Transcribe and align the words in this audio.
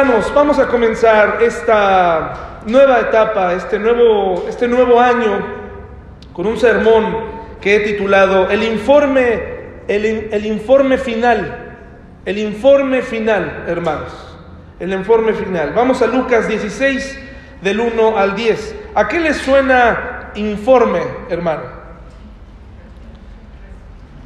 Hermanos, 0.00 0.32
vamos 0.34 0.58
a 0.58 0.66
comenzar 0.66 1.42
esta 1.42 2.62
nueva 2.64 3.00
etapa, 3.00 3.52
este 3.52 3.78
nuevo, 3.78 4.46
este 4.48 4.66
nuevo 4.66 4.98
año, 4.98 5.44
con 6.32 6.46
un 6.46 6.56
sermón 6.56 7.18
que 7.60 7.76
he 7.76 7.80
titulado 7.80 8.48
El 8.48 8.62
informe, 8.62 9.82
el, 9.88 10.46
informe 10.46 10.96
final, 10.96 11.76
el 12.24 12.38
informe 12.38 13.02
final, 13.02 13.64
hermanos, 13.66 14.10
el 14.78 14.90
informe 14.94 15.34
final. 15.34 15.74
Vamos 15.74 16.00
a 16.00 16.06
Lucas 16.06 16.48
16, 16.48 17.18
del 17.60 17.80
1 17.80 18.16
al 18.16 18.34
10. 18.34 18.76
¿A 18.94 19.06
qué 19.06 19.20
les 19.20 19.36
suena 19.36 20.30
informe, 20.34 21.02
hermano? 21.28 21.64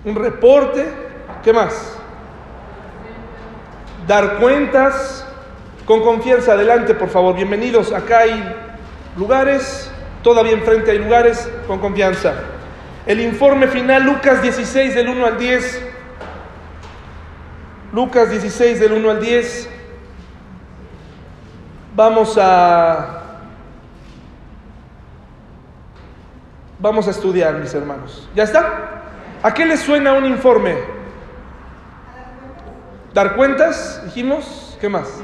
Un 0.04 0.14
reporte, 0.14 0.86
¿qué 1.42 1.52
más? 1.52 1.98
Dar 4.06 4.36
cuentas, 4.36 5.26
con 5.86 6.02
confianza, 6.02 6.52
adelante, 6.52 6.94
por 6.94 7.08
favor. 7.08 7.34
Bienvenidos. 7.34 7.92
Acá 7.92 8.20
hay 8.20 8.54
lugares, 9.16 9.90
todavía 10.22 10.52
enfrente 10.52 10.90
hay 10.90 10.98
lugares, 10.98 11.50
con 11.66 11.78
confianza. 11.78 12.34
El 13.06 13.20
informe 13.20 13.68
final, 13.68 14.04
Lucas 14.04 14.40
16 14.42 14.94
del 14.94 15.08
1 15.08 15.26
al 15.26 15.38
10. 15.38 15.82
Lucas 17.92 18.30
16 18.30 18.80
del 18.80 18.92
1 18.92 19.10
al 19.10 19.20
10. 19.20 19.70
Vamos 21.94 22.38
a 22.40 23.20
Vamos 26.80 27.06
a 27.08 27.12
estudiar, 27.12 27.54
mis 27.54 27.72
hermanos. 27.72 28.28
¿Ya 28.34 28.42
está? 28.42 29.04
¿A 29.42 29.54
qué 29.54 29.64
les 29.64 29.80
suena 29.80 30.12
un 30.12 30.26
informe? 30.26 30.76
Dar 33.14 33.36
cuentas, 33.36 34.02
dijimos. 34.04 34.76
¿Qué 34.80 34.90
más? 34.90 35.22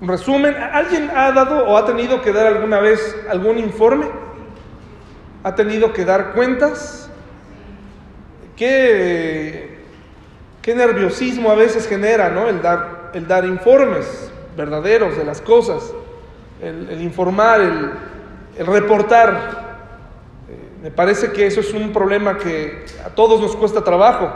Resumen. 0.00 0.56
¿Alguien 0.56 1.10
ha 1.14 1.30
dado 1.32 1.66
o 1.66 1.76
ha 1.76 1.84
tenido 1.84 2.22
que 2.22 2.32
dar 2.32 2.46
alguna 2.46 2.80
vez 2.80 3.16
algún 3.28 3.58
informe? 3.58 4.06
¿Ha 5.42 5.54
tenido 5.54 5.92
que 5.92 6.04
dar 6.04 6.32
cuentas? 6.32 7.10
¿Qué, 8.56 9.78
qué 10.62 10.74
nerviosismo 10.74 11.50
a 11.50 11.54
veces 11.54 11.86
genera 11.86 12.30
¿no? 12.30 12.48
el, 12.48 12.62
dar, 12.62 13.10
el 13.14 13.26
dar 13.26 13.44
informes 13.44 14.30
verdaderos 14.56 15.16
de 15.16 15.24
las 15.24 15.40
cosas, 15.40 15.94
el, 16.62 17.00
informar, 17.02 17.60
el, 17.60 17.90
el 18.58 18.66
reportar. 18.66 19.30
Eh, 20.48 20.82
me 20.82 20.90
parece 20.90 21.32
que 21.32 21.46
eso 21.46 21.60
es 21.60 21.72
un 21.72 21.92
problema 21.92 22.38
que 22.38 22.84
a 23.04 23.10
todos 23.10 23.40
nos 23.40 23.54
cuesta 23.54 23.84
trabajo. 23.84 24.30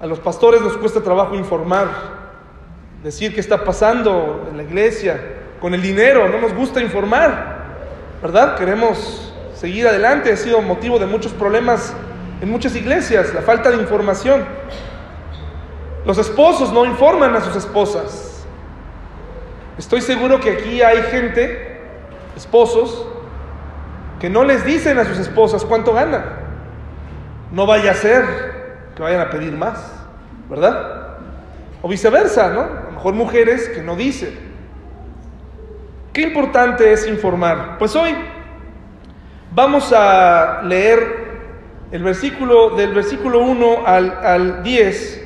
A 0.00 0.06
los 0.06 0.18
pastores 0.18 0.60
nos 0.62 0.76
cuesta 0.78 1.02
trabajo 1.02 1.34
informar 1.34 2.21
decir 3.02 3.34
qué 3.34 3.40
está 3.40 3.64
pasando 3.64 4.48
en 4.50 4.56
la 4.56 4.62
iglesia, 4.62 5.20
con 5.60 5.74
el 5.74 5.82
dinero, 5.82 6.28
no 6.28 6.38
nos 6.38 6.54
gusta 6.54 6.80
informar, 6.80 7.56
¿verdad? 8.20 8.56
Queremos 8.56 9.32
seguir 9.54 9.86
adelante, 9.86 10.32
ha 10.32 10.36
sido 10.36 10.60
motivo 10.60 10.98
de 10.98 11.06
muchos 11.06 11.32
problemas 11.32 11.94
en 12.40 12.50
muchas 12.50 12.74
iglesias, 12.74 13.32
la 13.34 13.42
falta 13.42 13.70
de 13.70 13.76
información. 13.76 14.44
Los 16.04 16.18
esposos 16.18 16.72
no 16.72 16.84
informan 16.84 17.34
a 17.36 17.40
sus 17.40 17.54
esposas. 17.54 18.44
Estoy 19.78 20.00
seguro 20.00 20.40
que 20.40 20.50
aquí 20.50 20.82
hay 20.82 21.02
gente, 21.04 21.80
esposos, 22.36 23.06
que 24.20 24.28
no 24.28 24.44
les 24.44 24.64
dicen 24.64 24.98
a 24.98 25.04
sus 25.04 25.18
esposas 25.18 25.64
cuánto 25.64 25.92
ganan. 25.92 26.24
No 27.52 27.66
vaya 27.66 27.92
a 27.92 27.94
ser 27.94 28.24
que 28.96 29.02
vayan 29.02 29.20
a 29.20 29.30
pedir 29.30 29.52
más, 29.52 29.80
¿verdad? 30.50 31.18
O 31.82 31.88
viceversa, 31.88 32.50
¿no? 32.50 32.81
Mejor 33.02 33.14
mujeres 33.14 33.68
que 33.68 33.82
no 33.82 33.96
dicen. 33.96 34.38
Qué 36.12 36.22
importante 36.22 36.92
es 36.92 37.08
informar. 37.08 37.76
Pues 37.76 37.96
hoy 37.96 38.14
vamos 39.52 39.92
a 39.92 40.62
leer 40.62 41.00
el 41.90 42.04
versículo 42.04 42.76
del 42.76 42.94
versículo 42.94 43.40
1 43.40 43.84
al, 43.84 44.24
al 44.24 44.62
10 44.62 45.24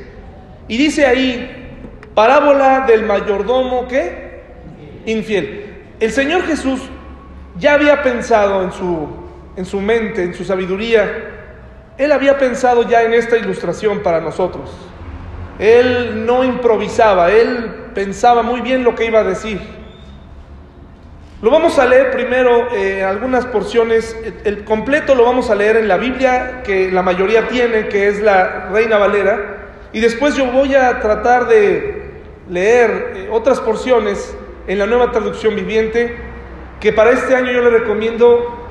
y 0.68 0.78
dice 0.78 1.04
ahí, 1.04 1.68
parábola 2.14 2.86
del 2.86 3.04
mayordomo 3.04 3.86
que 3.86 4.40
infiel. 5.04 5.74
El 6.00 6.12
Señor 6.12 6.44
Jesús 6.44 6.80
ya 7.58 7.74
había 7.74 8.02
pensado 8.02 8.62
en 8.62 8.72
su, 8.72 9.06
en 9.54 9.66
su 9.66 9.82
mente, 9.82 10.22
en 10.22 10.32
su 10.32 10.46
sabiduría, 10.46 11.12
Él 11.98 12.10
había 12.10 12.38
pensado 12.38 12.88
ya 12.88 13.02
en 13.02 13.12
esta 13.12 13.36
ilustración 13.36 14.02
para 14.02 14.22
nosotros. 14.22 14.70
Él 15.58 16.26
no 16.26 16.44
improvisaba, 16.44 17.30
él 17.30 17.70
pensaba 17.94 18.42
muy 18.42 18.60
bien 18.60 18.84
lo 18.84 18.94
que 18.94 19.06
iba 19.06 19.20
a 19.20 19.24
decir. 19.24 19.60
Lo 21.42 21.50
vamos 21.50 21.78
a 21.78 21.86
leer 21.86 22.10
primero 22.10 22.74
eh, 22.74 23.04
algunas 23.04 23.44
porciones, 23.46 24.16
el 24.44 24.64
completo 24.64 25.14
lo 25.14 25.24
vamos 25.24 25.50
a 25.50 25.54
leer 25.54 25.76
en 25.76 25.86
la 25.86 25.98
Biblia 25.98 26.62
que 26.64 26.90
la 26.90 27.02
mayoría 27.02 27.48
tiene, 27.48 27.88
que 27.88 28.08
es 28.08 28.22
la 28.22 28.68
Reina 28.70 28.96
Valera, 28.96 29.68
y 29.92 30.00
después 30.00 30.34
yo 30.34 30.46
voy 30.46 30.74
a 30.74 31.00
tratar 31.00 31.46
de 31.46 32.10
leer 32.48 33.12
eh, 33.14 33.28
otras 33.30 33.60
porciones 33.60 34.34
en 34.66 34.78
la 34.78 34.86
nueva 34.86 35.12
traducción 35.12 35.54
viviente, 35.54 36.16
que 36.80 36.92
para 36.92 37.10
este 37.10 37.34
año 37.34 37.52
yo 37.52 37.60
le 37.60 37.70
recomiendo 37.70 38.66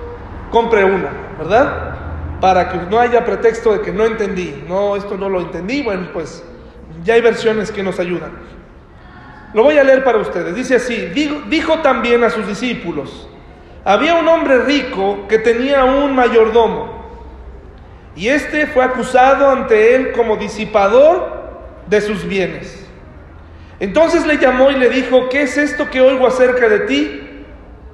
compre 0.51 0.83
una, 0.83 1.09
¿verdad? 1.37 1.95
Para 2.41 2.69
que 2.69 2.77
no 2.89 2.99
haya 2.99 3.25
pretexto 3.25 3.73
de 3.73 3.81
que 3.81 3.91
no 3.91 4.05
entendí, 4.05 4.63
no, 4.67 4.95
esto 4.95 5.17
no 5.17 5.29
lo 5.29 5.39
entendí, 5.39 5.83
bueno, 5.83 6.09
pues 6.13 6.43
ya 7.05 7.13
hay 7.13 7.21
versiones 7.21 7.71
que 7.71 7.83
nos 7.83 7.99
ayudan. 7.99 8.31
Lo 9.53 9.63
voy 9.63 9.77
a 9.77 9.83
leer 9.83 10.03
para 10.03 10.17
ustedes. 10.17 10.53
Dice 10.53 10.75
así, 10.75 10.97
dijo, 11.47 11.79
también 11.79 12.23
a 12.25 12.29
sus 12.29 12.45
discípulos, 12.45 13.29
había 13.85 14.15
un 14.15 14.27
hombre 14.27 14.59
rico 14.59 15.25
que 15.29 15.39
tenía 15.39 15.85
un 15.85 16.13
mayordomo 16.13 16.93
y 18.15 18.29
este 18.29 18.65
fue 18.67 18.83
acusado 18.83 19.49
ante 19.49 19.95
él 19.95 20.11
como 20.13 20.35
disipador 20.37 21.61
de 21.87 22.01
sus 22.01 22.25
bienes. 22.25 22.85
Entonces 23.79 24.25
le 24.25 24.37
llamó 24.37 24.71
y 24.71 24.75
le 24.75 24.89
dijo, 24.89 25.29
¿qué 25.29 25.43
es 25.43 25.57
esto 25.57 25.89
que 25.89 26.01
oigo 26.01 26.25
acerca 26.25 26.67
de 26.67 26.79
ti? 26.79 27.21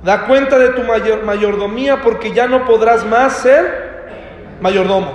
Da 0.03 0.25
cuenta 0.27 0.57
de 0.57 0.69
tu 0.69 0.83
mayordomía 0.83 2.01
porque 2.01 2.31
ya 2.31 2.47
no 2.47 2.65
podrás 2.65 3.05
más 3.05 3.37
ser 3.39 4.57
mayordomo. 4.61 5.11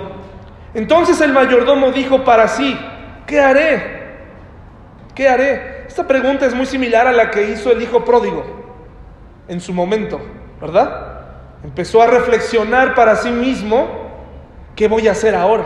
Entonces 0.73 1.19
el 1.21 1.33
mayordomo 1.33 1.91
dijo 1.91 2.23
para 2.23 2.47
sí, 2.47 2.77
¿Qué 3.27 3.41
haré? 3.41 3.83
¿Qué 5.13 5.27
haré? 5.27 5.83
Esta 5.85 6.07
pregunta 6.07 6.45
es 6.45 6.55
muy 6.55 6.65
similar 6.65 7.07
a 7.07 7.11
la 7.11 7.29
que 7.29 7.51
hizo 7.51 7.71
el 7.71 7.81
hijo 7.81 8.05
pródigo 8.05 8.45
en 9.49 9.59
su 9.59 9.73
momento, 9.73 10.21
¿verdad? 10.61 11.17
Empezó 11.61 12.01
a 12.01 12.07
reflexionar 12.07 12.95
para 12.95 13.17
sí 13.17 13.29
mismo, 13.29 13.87
¿qué 14.77 14.87
voy 14.87 15.09
a 15.09 15.11
hacer 15.11 15.35
ahora? 15.35 15.65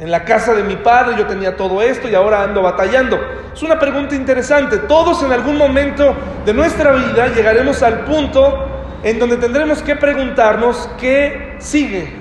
En 0.00 0.10
la 0.10 0.24
casa 0.24 0.52
de 0.52 0.64
mi 0.64 0.74
padre 0.74 1.14
yo 1.16 1.26
tenía 1.28 1.56
todo 1.56 1.80
esto 1.80 2.08
y 2.08 2.16
ahora 2.16 2.42
ando 2.42 2.60
batallando. 2.62 3.20
Es 3.54 3.62
una 3.62 3.78
pregunta 3.78 4.16
interesante. 4.16 4.78
Todos 4.78 5.22
en 5.22 5.30
algún 5.30 5.56
momento 5.56 6.16
de 6.44 6.52
nuestra 6.52 6.90
vida 6.90 7.28
llegaremos 7.28 7.80
al 7.84 8.00
punto 8.00 8.66
en 9.04 9.20
donde 9.20 9.36
tendremos 9.36 9.80
que 9.80 9.94
preguntarnos 9.94 10.90
qué 10.98 11.54
sigue, 11.58 12.12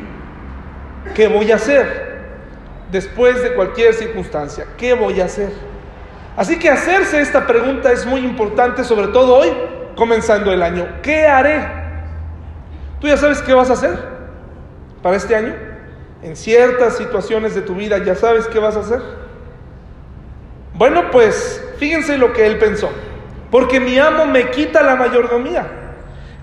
qué 1.16 1.28
voy 1.28 1.52
a 1.52 1.56
hacer 1.56 2.03
después 2.94 3.42
de 3.42 3.56
cualquier 3.56 3.94
circunstancia. 3.96 4.68
¿Qué 4.78 4.94
voy 4.94 5.20
a 5.20 5.26
hacer? 5.26 5.52
Así 6.38 6.58
que 6.60 6.70
hacerse 6.70 7.20
esta 7.20 7.46
pregunta 7.46 7.92
es 7.92 8.06
muy 8.06 8.22
importante, 8.22 8.84
sobre 8.84 9.08
todo 9.08 9.36
hoy, 9.36 9.52
comenzando 9.96 10.54
el 10.54 10.62
año. 10.62 10.88
¿Qué 11.02 11.26
haré? 11.26 11.68
¿Tú 13.02 13.08
ya 13.08 13.18
sabes 13.18 13.42
qué 13.42 13.54
vas 13.54 13.72
a 13.72 13.74
hacer 13.74 13.98
para 15.02 15.18
este 15.18 15.36
año? 15.36 15.54
En 16.22 16.36
ciertas 16.36 16.96
situaciones 16.96 17.56
de 17.56 17.62
tu 17.62 17.76
vida 17.76 17.98
ya 17.98 18.16
sabes 18.16 18.48
qué 18.48 18.60
vas 18.60 18.78
a 18.78 18.82
hacer. 18.82 19.02
Bueno, 20.76 21.12
pues 21.12 21.64
fíjense 21.78 22.18
lo 22.18 22.32
que 22.32 22.46
él 22.46 22.60
pensó. 22.60 22.90
Porque 23.50 23.80
mi 23.80 23.98
amo 23.98 24.26
me 24.28 24.52
quita 24.52 24.84
la 24.84 24.96
mayordomía. 24.96 25.66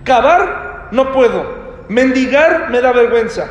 Cavar 0.04 0.88
no 0.90 1.12
puedo. 1.12 1.60
Mendigar 1.88 2.70
me 2.70 2.80
da 2.80 2.92
vergüenza. 2.92 3.48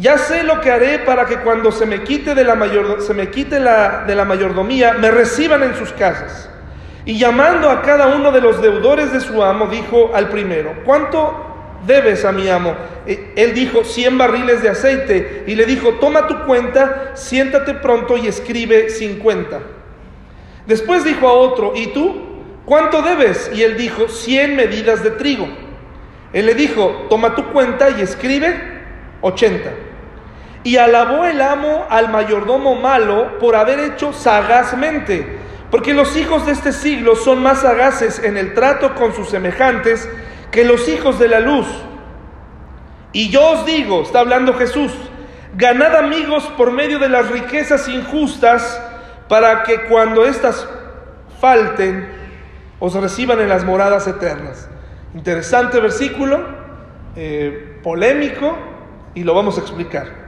Ya 0.00 0.16
sé 0.16 0.44
lo 0.44 0.62
que 0.62 0.70
haré 0.70 1.00
para 1.00 1.26
que 1.26 1.36
cuando 1.36 1.70
se 1.70 1.84
me 1.84 2.02
quite 2.02 2.34
de 2.34 2.42
la, 2.42 2.54
mayor, 2.54 3.02
se 3.02 3.12
me 3.12 3.28
quite 3.28 3.60
la, 3.60 4.04
de 4.06 4.14
la 4.14 4.24
mayordomía, 4.24 4.94
me 4.94 5.10
reciban 5.10 5.62
en 5.62 5.74
sus 5.74 5.92
casas. 5.92 6.48
Y 7.04 7.18
llamando 7.18 7.68
a 7.68 7.82
cada 7.82 8.06
uno 8.06 8.32
de 8.32 8.40
los 8.40 8.62
deudores 8.62 9.12
de 9.12 9.20
su 9.20 9.42
amo, 9.42 9.66
dijo 9.66 10.10
al 10.14 10.30
primero, 10.30 10.72
¿cuánto 10.86 11.78
debes 11.86 12.24
a 12.24 12.32
mi 12.32 12.48
amo? 12.48 12.74
E, 13.06 13.32
él 13.36 13.52
dijo, 13.52 13.84
cien 13.84 14.16
barriles 14.16 14.62
de 14.62 14.70
aceite. 14.70 15.44
Y 15.46 15.54
le 15.54 15.66
dijo, 15.66 15.90
toma 16.00 16.26
tu 16.26 16.46
cuenta, 16.46 17.12
siéntate 17.14 17.74
pronto 17.74 18.16
y 18.16 18.26
escribe 18.26 18.88
cincuenta. 18.88 19.60
Después 20.66 21.04
dijo 21.04 21.28
a 21.28 21.32
otro, 21.32 21.72
¿y 21.76 21.88
tú? 21.88 22.28
¿Cuánto 22.64 23.02
debes? 23.02 23.50
Y 23.54 23.64
él 23.64 23.76
dijo, 23.76 24.08
cien 24.08 24.56
medidas 24.56 25.02
de 25.02 25.10
trigo. 25.10 25.46
Él 26.32 26.46
le 26.46 26.54
dijo, 26.54 27.06
toma 27.10 27.34
tu 27.34 27.52
cuenta 27.52 27.90
y 27.90 28.00
escribe 28.00 28.80
ochenta. 29.20 29.70
Y 30.62 30.76
alabó 30.76 31.24
el 31.24 31.40
amo 31.40 31.86
al 31.88 32.10
mayordomo 32.10 32.74
malo 32.74 33.38
por 33.38 33.56
haber 33.56 33.80
hecho 33.80 34.12
sagazmente, 34.12 35.38
porque 35.70 35.94
los 35.94 36.16
hijos 36.16 36.46
de 36.46 36.52
este 36.52 36.72
siglo 36.72 37.16
son 37.16 37.42
más 37.42 37.60
sagaces 37.60 38.22
en 38.22 38.36
el 38.36 38.54
trato 38.54 38.94
con 38.94 39.14
sus 39.14 39.30
semejantes 39.30 40.08
que 40.50 40.64
los 40.64 40.88
hijos 40.88 41.18
de 41.18 41.28
la 41.28 41.40
luz. 41.40 41.66
Y 43.12 43.30
yo 43.30 43.50
os 43.50 43.66
digo, 43.66 44.02
está 44.02 44.20
hablando 44.20 44.54
Jesús, 44.54 44.92
ganad 45.56 45.96
amigos 45.96 46.44
por 46.56 46.70
medio 46.70 46.98
de 46.98 47.08
las 47.08 47.30
riquezas 47.30 47.88
injustas, 47.88 48.80
para 49.28 49.62
que 49.62 49.84
cuando 49.84 50.26
éstas 50.26 50.68
falten, 51.40 52.08
os 52.80 52.94
reciban 52.94 53.40
en 53.40 53.48
las 53.48 53.64
moradas 53.64 54.06
eternas. 54.08 54.68
Interesante 55.14 55.80
versículo, 55.80 56.40
eh, 57.16 57.78
polémico, 57.82 58.56
y 59.14 59.24
lo 59.24 59.34
vamos 59.34 59.56
a 59.58 59.60
explicar. 59.60 60.19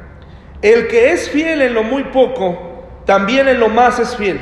El 0.62 0.86
que 0.86 1.10
es 1.10 1.28
fiel 1.28 1.60
en 1.60 1.74
lo 1.74 1.82
muy 1.82 2.04
poco, 2.04 2.56
también 3.04 3.48
en 3.48 3.58
lo 3.58 3.68
más 3.68 3.98
es 3.98 4.16
fiel. 4.16 4.40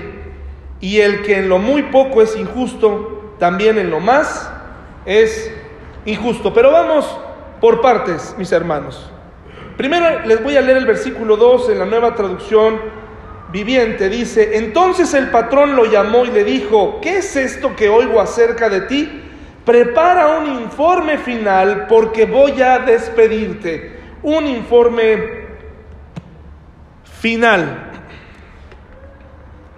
Y 0.78 1.00
el 1.00 1.22
que 1.22 1.38
en 1.38 1.48
lo 1.48 1.58
muy 1.58 1.84
poco 1.84 2.20
es 2.20 2.36
injusto, 2.36 3.34
también 3.38 3.78
en 3.78 3.90
lo 3.90 4.00
más 4.00 4.52
es 5.06 5.50
injusto. 6.04 6.52
Pero 6.52 6.70
vamos 6.70 7.18
por 7.58 7.80
partes, 7.80 8.34
mis 8.36 8.52
hermanos. 8.52 9.10
Primero 9.78 10.26
les 10.26 10.42
voy 10.42 10.58
a 10.58 10.60
leer 10.60 10.76
el 10.76 10.86
versículo 10.86 11.38
2 11.38 11.70
en 11.70 11.78
la 11.78 11.86
nueva 11.86 12.14
traducción 12.14 12.78
viviente. 13.50 14.10
Dice, 14.10 14.58
entonces 14.58 15.14
el 15.14 15.30
patrón 15.30 15.74
lo 15.74 15.86
llamó 15.86 16.26
y 16.26 16.30
le 16.30 16.44
dijo, 16.44 16.98
¿qué 17.00 17.18
es 17.18 17.34
esto 17.34 17.74
que 17.76 17.88
oigo 17.88 18.20
acerca 18.20 18.68
de 18.68 18.82
ti? 18.82 19.22
Prepara 19.64 20.38
un 20.38 20.46
informe 20.60 21.16
final 21.16 21.86
porque 21.88 22.26
voy 22.26 22.60
a 22.60 22.78
despedirte. 22.80 23.98
Un 24.22 24.46
informe 24.46 25.39
final. 27.20 27.90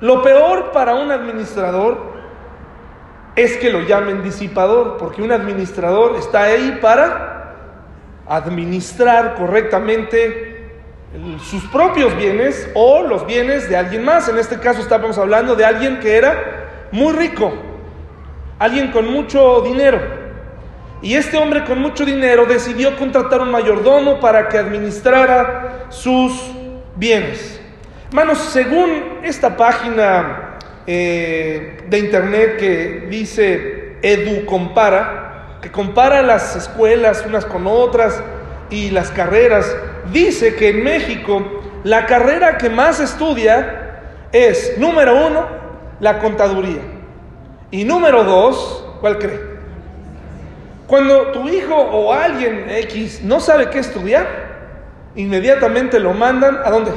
Lo 0.01 0.23
peor 0.23 0.73
para 0.73 0.95
un 0.95 1.11
administrador 1.11 2.13
es 3.37 3.57
que 3.57 3.71
lo 3.71 3.81
llamen 3.81 4.23
disipador, 4.23 4.97
porque 4.97 5.23
un 5.23 5.33
administrador 5.33 6.17
está 6.17 6.43
ahí 6.45 6.79
para 6.81 7.55
administrar 8.29 9.35
correctamente 9.35 10.81
sus 11.43 11.65
propios 11.65 12.17
bienes 12.17 12.71
o 12.75 13.03
los 13.03 13.27
bienes 13.27 13.69
de 13.69 13.77
alguien 13.77 14.05
más. 14.05 14.29
En 14.29 14.39
este 14.39 14.59
caso 14.59 14.81
estábamos 14.81 15.19
hablando 15.19 15.55
de 15.55 15.65
alguien 15.65 15.99
que 16.01 16.17
era 16.17 16.89
muy 16.93 17.13
rico, 17.13 17.53
alguien 18.59 18.91
con 18.91 19.11
mucho 19.13 19.61
dinero. 19.63 20.01
Y 21.01 21.15
este 21.15 21.37
hombre 21.37 21.65
con 21.65 21.81
mucho 21.81 22.05
dinero 22.05 22.47
decidió 22.47 22.97
contratar 22.97 23.41
un 23.41 23.51
mayordomo 23.51 24.21
para 24.21 24.49
que 24.49 24.59
administrara 24.59 25.87
sus 25.89 26.33
bienes. 26.97 27.61
Hermanos, 28.09 28.39
según 28.39 29.21
esta 29.23 29.57
página 29.57 30.59
eh, 30.87 31.83
de 31.89 31.99
internet 31.99 32.57
que 32.59 33.07
dice 33.09 33.97
Edu 34.03 34.45
Compara, 34.45 35.59
que 35.63 35.71
compara 35.71 36.23
las 36.23 36.57
escuelas 36.57 37.25
unas 37.27 37.45
con 37.45 37.67
otras 37.67 38.23
y 38.69 38.91
las 38.91 39.11
carreras, 39.11 39.75
dice 40.13 40.55
que 40.57 40.71
en 40.71 40.85
México 40.85 41.63
la 41.85 42.07
carrera 42.07 42.59
que 42.59 42.69
más 42.69 43.01
estudia 43.01 44.01
es, 44.33 44.77
número 44.79 45.27
uno, 45.27 45.47
la 46.01 46.19
contaduría. 46.19 46.81
Y 47.71 47.85
número 47.85 48.25
dos, 48.25 48.85
¿cuál 49.01 49.19
cree? 49.19 49.41
Cuando 50.87 51.29
tu 51.29 51.49
hijo 51.49 51.75
o 51.75 52.13
alguien 52.13 52.67
X 52.69 53.23
no 53.23 53.41
sabe 53.41 53.71
qué 53.71 53.79
estudiar, 53.79 54.52
inmediatamente 55.17 56.01
lo 56.01 56.15
mandan 56.15 56.59
a 56.65 56.71
dónde? 56.71 56.93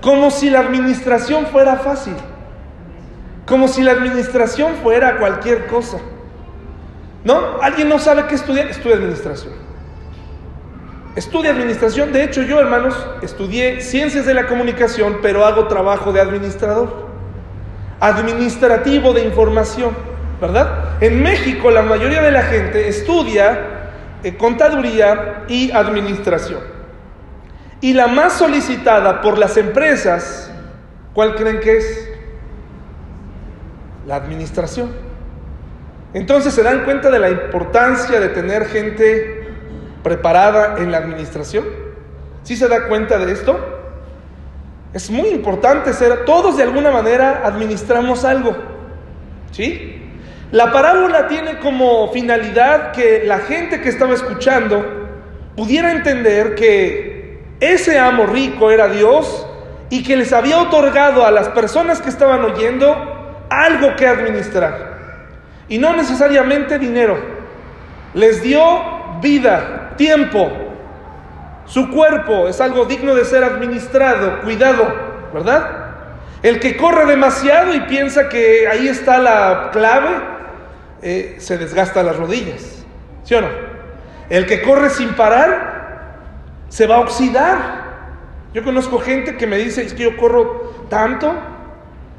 Como 0.00 0.30
si 0.30 0.50
la 0.50 0.60
administración 0.60 1.46
fuera 1.46 1.76
fácil. 1.76 2.14
Como 3.46 3.68
si 3.68 3.82
la 3.82 3.92
administración 3.92 4.74
fuera 4.82 5.18
cualquier 5.18 5.66
cosa. 5.66 5.98
¿No? 7.24 7.60
Alguien 7.62 7.88
no 7.88 7.98
sabe 7.98 8.26
qué 8.26 8.34
estudiar, 8.34 8.66
estudia 8.66 8.96
administración. 8.96 9.52
Estudia 11.14 11.50
administración. 11.50 12.12
De 12.12 12.24
hecho, 12.24 12.42
yo, 12.42 12.58
hermanos, 12.58 12.94
estudié 13.20 13.80
ciencias 13.80 14.26
de 14.26 14.34
la 14.34 14.46
comunicación, 14.46 15.18
pero 15.22 15.44
hago 15.44 15.68
trabajo 15.68 16.12
de 16.12 16.20
administrador. 16.20 17.06
Administrativo 18.00 19.12
de 19.12 19.24
información, 19.24 19.90
¿verdad? 20.40 20.96
En 21.00 21.22
México 21.22 21.70
la 21.70 21.82
mayoría 21.82 22.22
de 22.22 22.32
la 22.32 22.42
gente 22.42 22.88
estudia 22.88 23.60
eh, 24.24 24.36
contaduría 24.36 25.44
y 25.48 25.70
administración. 25.70 26.60
Y 27.82 27.92
la 27.92 28.06
más 28.06 28.32
solicitada 28.32 29.20
por 29.20 29.36
las 29.36 29.58
empresas, 29.58 30.50
¿cuál 31.12 31.34
creen 31.34 31.60
que 31.60 31.76
es? 31.76 32.12
la 34.06 34.16
administración. 34.16 34.90
Entonces 36.14 36.52
se 36.52 36.62
dan 36.62 36.84
cuenta 36.84 37.10
de 37.10 37.18
la 37.18 37.30
importancia 37.30 38.20
de 38.20 38.28
tener 38.28 38.66
gente 38.66 39.48
preparada 40.02 40.76
en 40.78 40.90
la 40.90 40.98
administración. 40.98 41.64
¿Sí 42.42 42.56
se 42.56 42.68
da 42.68 42.88
cuenta 42.88 43.18
de 43.18 43.32
esto? 43.32 43.58
Es 44.92 45.10
muy 45.10 45.28
importante 45.28 45.92
ser, 45.92 46.24
todos 46.24 46.56
de 46.56 46.64
alguna 46.64 46.90
manera 46.90 47.42
administramos 47.44 48.24
algo. 48.24 48.54
¿Sí? 49.52 50.10
La 50.50 50.70
parábola 50.70 51.28
tiene 51.28 51.58
como 51.58 52.12
finalidad 52.12 52.92
que 52.92 53.22
la 53.24 53.38
gente 53.38 53.80
que 53.80 53.88
estaba 53.88 54.12
escuchando 54.12 54.84
pudiera 55.56 55.92
entender 55.92 56.54
que 56.54 57.11
ese 57.62 57.96
amo 57.96 58.26
rico 58.26 58.72
era 58.72 58.88
Dios 58.88 59.46
y 59.88 60.02
que 60.02 60.16
les 60.16 60.32
había 60.32 60.58
otorgado 60.58 61.24
a 61.24 61.30
las 61.30 61.48
personas 61.50 62.02
que 62.02 62.08
estaban 62.08 62.44
oyendo 62.44 63.46
algo 63.48 63.94
que 63.94 64.08
administrar. 64.08 64.98
Y 65.68 65.78
no 65.78 65.94
necesariamente 65.94 66.80
dinero. 66.80 67.16
Les 68.14 68.42
dio 68.42 68.64
vida, 69.20 69.92
tiempo. 69.96 70.50
Su 71.66 71.88
cuerpo 71.88 72.48
es 72.48 72.60
algo 72.60 72.84
digno 72.84 73.14
de 73.14 73.24
ser 73.24 73.44
administrado, 73.44 74.40
cuidado, 74.40 74.92
¿verdad? 75.32 75.82
El 76.42 76.58
que 76.58 76.76
corre 76.76 77.06
demasiado 77.06 77.72
y 77.72 77.80
piensa 77.82 78.28
que 78.28 78.66
ahí 78.66 78.88
está 78.88 79.18
la 79.18 79.70
clave, 79.72 80.10
eh, 81.00 81.36
se 81.38 81.58
desgasta 81.58 82.02
las 82.02 82.16
rodillas. 82.16 82.84
¿Sí 83.22 83.36
o 83.36 83.40
no? 83.40 83.48
El 84.28 84.46
que 84.46 84.62
corre 84.62 84.90
sin 84.90 85.10
parar, 85.10 85.81
se 86.72 86.86
va 86.86 86.96
a 86.96 87.00
oxidar. 87.00 87.82
Yo 88.54 88.64
conozco 88.64 88.98
gente 88.98 89.36
que 89.36 89.46
me 89.46 89.58
dice, 89.58 89.82
es 89.82 89.92
que 89.92 90.04
yo 90.04 90.16
corro 90.16 90.86
tanto 90.88 91.30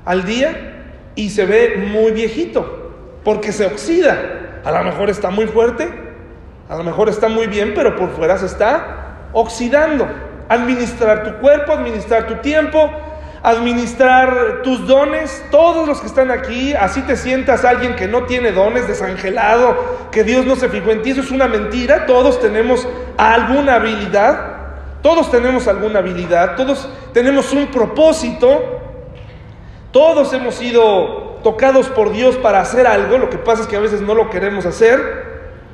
al 0.05 0.25
día 0.25 1.09
y 1.15 1.31
se 1.31 1.45
ve 1.45 1.87
muy 1.91 2.11
viejito, 2.11 2.91
porque 3.23 3.51
se 3.51 3.65
oxida. 3.65 4.61
A 4.63 4.71
lo 4.71 4.83
mejor 4.83 5.09
está 5.09 5.31
muy 5.31 5.47
fuerte, 5.47 5.89
a 6.69 6.75
lo 6.75 6.83
mejor 6.83 7.09
está 7.09 7.29
muy 7.29 7.47
bien, 7.47 7.73
pero 7.73 7.95
por 7.95 8.11
fuera 8.11 8.37
se 8.37 8.45
está 8.45 9.29
oxidando. 9.33 10.07
Administrar 10.47 11.23
tu 11.23 11.41
cuerpo, 11.41 11.73
administrar 11.73 12.27
tu 12.27 12.35
tiempo, 12.35 12.91
administrar 13.43 14.61
tus 14.63 14.87
dones, 14.87 15.43
todos 15.51 15.85
los 15.85 15.99
que 15.99 16.07
están 16.07 16.31
aquí, 16.31 16.73
así 16.73 17.01
te 17.01 17.17
sientas 17.17 17.65
alguien 17.65 17.93
que 17.97 18.07
no 18.07 18.23
tiene 18.23 18.53
dones, 18.53 18.87
desangelado, 18.87 19.75
que 20.11 20.23
Dios 20.23 20.45
no 20.45 20.55
se 20.55 20.69
fijó 20.69 20.91
en 20.91 21.01
ti, 21.01 21.11
eso 21.11 21.19
es 21.19 21.29
una 21.29 21.49
mentira, 21.49 22.05
todos 22.05 22.39
tenemos 22.39 22.87
alguna 23.17 23.75
habilidad, 23.75 24.53
todos 25.01 25.29
tenemos 25.29 25.67
alguna 25.67 25.99
habilidad, 25.99 26.55
todos 26.55 26.87
tenemos 27.13 27.51
un 27.51 27.67
propósito, 27.67 28.79
todos 29.91 30.31
hemos 30.31 30.55
sido 30.55 31.39
tocados 31.43 31.89
por 31.89 32.13
Dios 32.13 32.37
para 32.37 32.61
hacer 32.61 32.87
algo, 32.87 33.17
lo 33.17 33.29
que 33.29 33.37
pasa 33.37 33.63
es 33.63 33.67
que 33.67 33.75
a 33.75 33.81
veces 33.81 33.99
no 33.99 34.15
lo 34.15 34.29
queremos 34.29 34.65
hacer, 34.65 35.33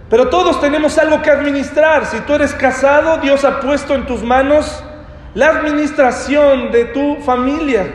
pero 0.10 0.30
todos 0.30 0.60
tenemos 0.60 0.98
algo 0.98 1.22
que 1.22 1.30
administrar. 1.30 2.08
Si 2.08 2.20
tú 2.22 2.34
eres 2.34 2.56
casado, 2.56 3.18
Dios 3.18 3.46
ha 3.46 3.60
puesto 3.60 3.94
en 3.94 4.08
tus 4.08 4.24
manos 4.24 4.84
la 5.34 5.50
administración 5.50 6.72
de 6.72 6.86
tu 6.86 7.18
familia. 7.18 7.86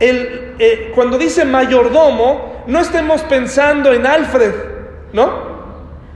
El, 0.00 0.54
eh, 0.58 0.92
cuando 0.94 1.18
dice 1.18 1.44
mayordomo, 1.44 2.64
no 2.66 2.80
estemos 2.80 3.22
pensando 3.22 3.92
en 3.92 4.06
Alfred, 4.06 4.52
¿no? 5.12 5.48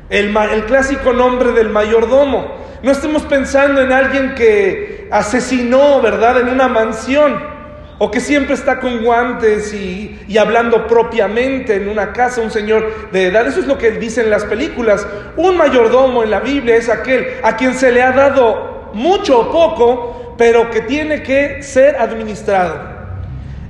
El, 0.08 0.36
el 0.36 0.64
clásico 0.66 1.12
nombre 1.12 1.52
del 1.52 1.70
mayordomo. 1.70 2.62
No 2.82 2.90
estemos 2.90 3.22
pensando 3.22 3.80
en 3.80 3.92
alguien 3.92 4.34
que 4.34 5.08
asesinó, 5.10 6.00
¿verdad?, 6.00 6.40
en 6.40 6.48
una 6.48 6.68
mansión 6.68 7.52
o 8.04 8.10
que 8.10 8.18
siempre 8.18 8.54
está 8.54 8.80
con 8.80 9.04
guantes 9.04 9.72
y, 9.72 10.36
hablando 10.36 10.88
propiamente 10.88 11.76
en 11.76 11.88
una 11.88 12.12
casa, 12.12 12.40
un 12.40 12.50
señor 12.50 13.10
de 13.12 13.28
edad. 13.28 13.46
Eso 13.46 13.60
es 13.60 13.68
lo 13.68 13.78
que 13.78 13.92
dicen 13.92 14.28
las 14.28 14.44
películas. 14.44 15.06
Un 15.36 15.56
mayordomo 15.56 16.24
en 16.24 16.30
la 16.32 16.40
Biblia 16.40 16.74
es 16.74 16.88
aquel 16.88 17.24
a 17.44 17.54
quien 17.56 17.74
se 17.74 17.92
le 17.92 18.02
ha 18.02 18.10
dado 18.10 18.90
mucho 18.92 19.38
o 19.38 19.52
poco, 19.52 20.21
pero 20.36 20.70
que 20.70 20.80
tiene 20.80 21.22
que 21.22 21.62
ser 21.62 21.96
administrado. 21.96 22.92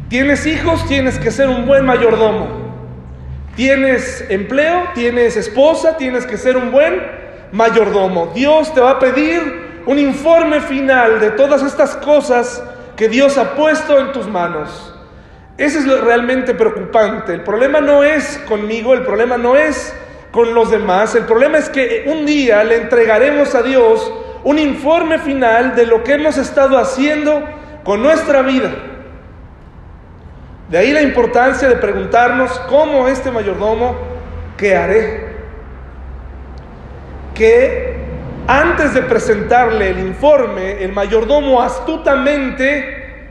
Tienes 0.09 0.47
hijos, 0.47 0.87
tienes 0.87 1.19
que 1.19 1.31
ser 1.31 1.49
un 1.49 1.67
buen 1.67 1.85
mayordomo. 1.85 2.63
Tienes 3.57 4.25
empleo, 4.29 4.89
tienes 4.95 5.37
esposa, 5.37 5.97
tienes 5.97 6.27
que 6.27 6.37
ser 6.37 6.57
un 6.57 6.71
buen 6.71 7.01
mayordomo. 7.53 8.33
Dios 8.35 8.73
te 8.75 8.81
va 8.81 8.93
a 8.93 8.99
pedir 8.99 9.83
un 9.87 9.99
informe 9.99 10.61
final 10.61 11.21
de 11.21 11.31
todas 11.31 11.63
estas 11.63 11.97
cosas 11.97 12.63
que 12.97 13.09
Dios 13.09 13.37
ha 13.39 13.55
puesto 13.55 13.99
en 13.99 14.13
tus 14.13 14.27
manos. 14.27 14.95
Eso 15.59 15.79
es 15.79 15.87
lo 15.87 16.01
realmente 16.01 16.55
preocupante. 16.55 17.35
El 17.35 17.43
problema 17.43 17.81
no 17.81 18.03
es 18.03 18.39
conmigo, 18.49 18.95
el 18.95 19.03
problema 19.03 19.37
no 19.37 19.57
es 19.57 19.95
con 20.31 20.55
los 20.55 20.71
demás, 20.71 21.15
el 21.15 21.25
problema 21.25 21.59
es 21.59 21.69
que 21.69 22.05
un 22.07 22.25
día 22.25 22.65
le 22.65 22.77
entregaremos 22.77 23.55
a 23.55 23.63
Dios 23.63 24.11
un 24.45 24.59
informe 24.59 25.19
final 25.19 25.75
de 25.75 25.87
lo 25.87 26.03
que 26.03 26.15
hemos 26.15 26.37
estado 26.37 26.79
haciendo 26.79 27.43
con 27.85 28.03
nuestra 28.03 28.43
vida. 28.43 28.71
De 30.69 30.79
ahí 30.79 30.93
la 30.93 31.03
importancia 31.03 31.69
de 31.69 31.77
preguntarnos 31.77 32.51
cómo 32.61 33.09
este 33.09 33.31
mayordomo, 33.31 33.95
¿qué 34.57 34.75
haré? 34.75 35.33
Que 37.35 37.93
antes 38.47 38.95
de 38.95 39.03
presentarle 39.03 39.91
el 39.91 39.99
informe, 40.01 40.83
el 40.83 40.93
mayordomo 40.93 41.61
astutamente, 41.61 43.29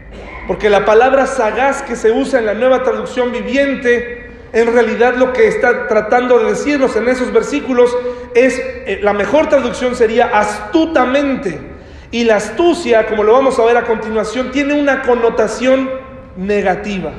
porque 0.48 0.70
la 0.70 0.86
palabra 0.86 1.25
sagaz 1.25 1.82
que 1.82 1.96
se 1.96 2.12
usa 2.12 2.39
en 2.39 2.46
la 2.46 2.53
nueva 2.53 2.84
traducción 2.84 3.32
viviente, 3.32 4.21
en 4.53 4.74
realidad 4.74 5.15
lo 5.15 5.31
que 5.31 5.48
está 5.48 5.88
tratando 5.88 6.39
de 6.39 6.50
decirnos 6.51 6.96
en 6.96 7.08
esos 7.08 7.31
versículos 7.31 7.96
es, 8.36 8.60
eh, 8.60 9.00
la 9.01 9.13
mejor 9.13 9.48
traducción 9.48 9.96
sería 9.96 10.25
astutamente. 10.27 11.60
Y 12.12 12.25
la 12.25 12.36
astucia, 12.36 13.08
como 13.08 13.24
lo 13.24 13.31
vamos 13.31 13.58
a 13.58 13.63
ver 13.63 13.77
a 13.77 13.86
continuación, 13.86 14.51
tiene 14.51 14.74
una 14.74 15.01
connotación 15.03 15.89
negativa. 16.36 17.12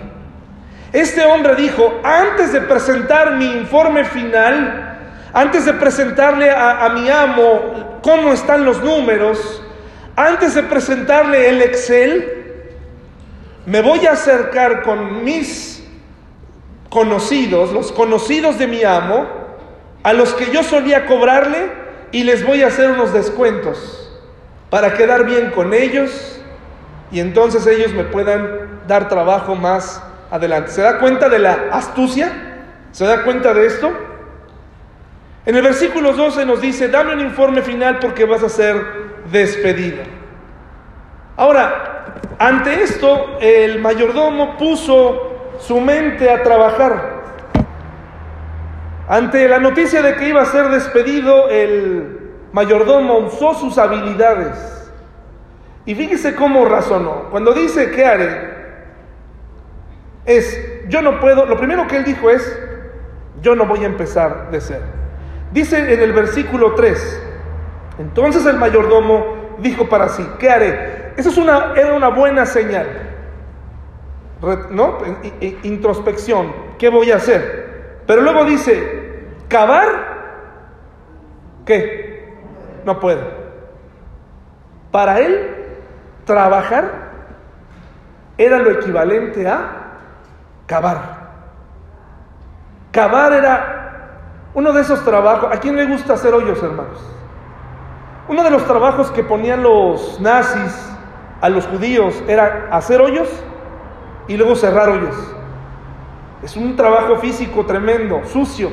Este 0.92 1.24
hombre 1.24 1.54
dijo, 1.54 2.00
antes 2.04 2.52
de 2.52 2.60
presentar 2.60 3.36
mi 3.36 3.46
informe 3.46 4.04
final, 4.04 4.98
antes 5.32 5.64
de 5.64 5.72
presentarle 5.72 6.50
a, 6.50 6.84
a, 6.84 6.90
mi 6.90 7.08
amo 7.08 8.00
cómo 8.02 8.34
están 8.34 8.66
los 8.66 8.82
números, 8.82 9.62
antes 10.14 10.54
de 10.54 10.64
presentarle 10.64 11.48
el 11.48 11.62
Excel, 11.62 12.42
me 13.64 13.80
voy 13.80 14.06
a 14.06 14.12
acercar 14.12 14.82
con 14.82 15.24
mis 15.24 15.71
conocidos, 16.92 17.72
los 17.72 17.90
conocidos 17.90 18.58
de 18.58 18.66
mi 18.66 18.84
amo, 18.84 19.26
a 20.02 20.12
los 20.12 20.34
que 20.34 20.52
yo 20.52 20.62
solía 20.62 21.06
cobrarle 21.06 21.70
y 22.10 22.24
les 22.24 22.44
voy 22.44 22.62
a 22.62 22.66
hacer 22.66 22.90
unos 22.90 23.14
descuentos 23.14 24.10
para 24.68 24.92
quedar 24.92 25.24
bien 25.24 25.52
con 25.52 25.72
ellos 25.72 26.38
y 27.10 27.20
entonces 27.20 27.66
ellos 27.66 27.94
me 27.94 28.04
puedan 28.04 28.82
dar 28.86 29.08
trabajo 29.08 29.54
más 29.54 30.02
adelante. 30.30 30.70
¿Se 30.70 30.82
da 30.82 30.98
cuenta 30.98 31.30
de 31.30 31.38
la 31.38 31.68
astucia? 31.72 32.30
¿Se 32.90 33.06
da 33.06 33.22
cuenta 33.24 33.54
de 33.54 33.66
esto? 33.66 33.90
En 35.46 35.56
el 35.56 35.62
versículo 35.62 36.12
12 36.12 36.44
nos 36.44 36.60
dice, 36.60 36.88
dame 36.88 37.14
un 37.14 37.20
informe 37.20 37.62
final 37.62 38.00
porque 38.00 38.26
vas 38.26 38.42
a 38.42 38.50
ser 38.50 38.84
despedido. 39.30 40.02
Ahora, 41.38 42.04
ante 42.38 42.82
esto, 42.82 43.38
el 43.40 43.80
mayordomo 43.80 44.58
puso 44.58 45.31
su 45.66 45.80
mente 45.80 46.30
a 46.30 46.42
trabajar. 46.42 47.22
Ante 49.08 49.48
la 49.48 49.58
noticia 49.58 50.02
de 50.02 50.14
que 50.16 50.28
iba 50.28 50.42
a 50.42 50.46
ser 50.46 50.68
despedido, 50.68 51.48
el 51.48 52.30
mayordomo 52.52 53.18
usó 53.18 53.54
sus 53.54 53.78
habilidades. 53.78 54.90
Y 55.84 55.94
fíjese 55.94 56.34
cómo 56.34 56.64
razonó. 56.64 57.30
Cuando 57.30 57.52
dice, 57.52 57.90
¿qué 57.90 58.04
haré? 58.06 58.52
es, 60.24 60.88
yo 60.88 61.02
no 61.02 61.20
puedo, 61.20 61.46
lo 61.46 61.56
primero 61.56 61.86
que 61.86 61.96
él 61.96 62.04
dijo 62.04 62.30
es, 62.30 62.58
yo 63.40 63.56
no 63.56 63.66
voy 63.66 63.82
a 63.82 63.86
empezar 63.86 64.50
de 64.50 64.60
cero. 64.60 64.84
Dice 65.52 65.92
en 65.92 66.00
el 66.00 66.12
versículo 66.12 66.74
3, 66.74 67.22
entonces 67.98 68.46
el 68.46 68.56
mayordomo 68.56 69.56
dijo 69.58 69.88
para 69.88 70.08
sí, 70.08 70.26
¿qué 70.38 70.50
haré? 70.50 71.12
Eso 71.16 71.28
es 71.28 71.36
una, 71.36 71.72
era 71.76 71.94
una 71.94 72.08
buena 72.08 72.46
señal, 72.46 73.11
¿no? 74.70 74.98
Introspección, 75.62 76.52
¿qué 76.78 76.88
voy 76.88 77.12
a 77.12 77.16
hacer? 77.16 78.02
Pero 78.06 78.22
luego 78.22 78.44
dice, 78.44 79.26
cavar, 79.48 79.88
¿qué? 81.64 82.34
No 82.84 82.98
puedo. 82.98 83.22
Para 84.90 85.20
él, 85.20 85.54
trabajar 86.24 87.12
era 88.36 88.58
lo 88.58 88.72
equivalente 88.72 89.46
a 89.46 89.98
cavar. 90.66 91.22
Cavar 92.90 93.32
era 93.32 93.78
uno 94.54 94.72
de 94.72 94.82
esos 94.82 95.04
trabajos. 95.04 95.50
¿A 95.52 95.60
quién 95.60 95.76
le 95.76 95.86
gusta 95.86 96.14
hacer 96.14 96.34
hoyos, 96.34 96.62
hermanos? 96.62 97.00
Uno 98.28 98.42
de 98.42 98.50
los 98.50 98.64
trabajos 98.66 99.10
que 99.12 99.22
ponían 99.22 99.62
los 99.62 100.20
nazis 100.20 100.90
a 101.40 101.48
los 101.48 101.66
judíos 101.66 102.22
era 102.28 102.68
hacer 102.70 103.00
hoyos 103.00 103.28
y 104.28 104.36
luego 104.36 104.54
cerrar 104.54 104.88
hoyos. 104.88 105.16
Es 106.42 106.56
un 106.56 106.76
trabajo 106.76 107.16
físico 107.16 107.64
tremendo, 107.64 108.22
sucio. 108.24 108.70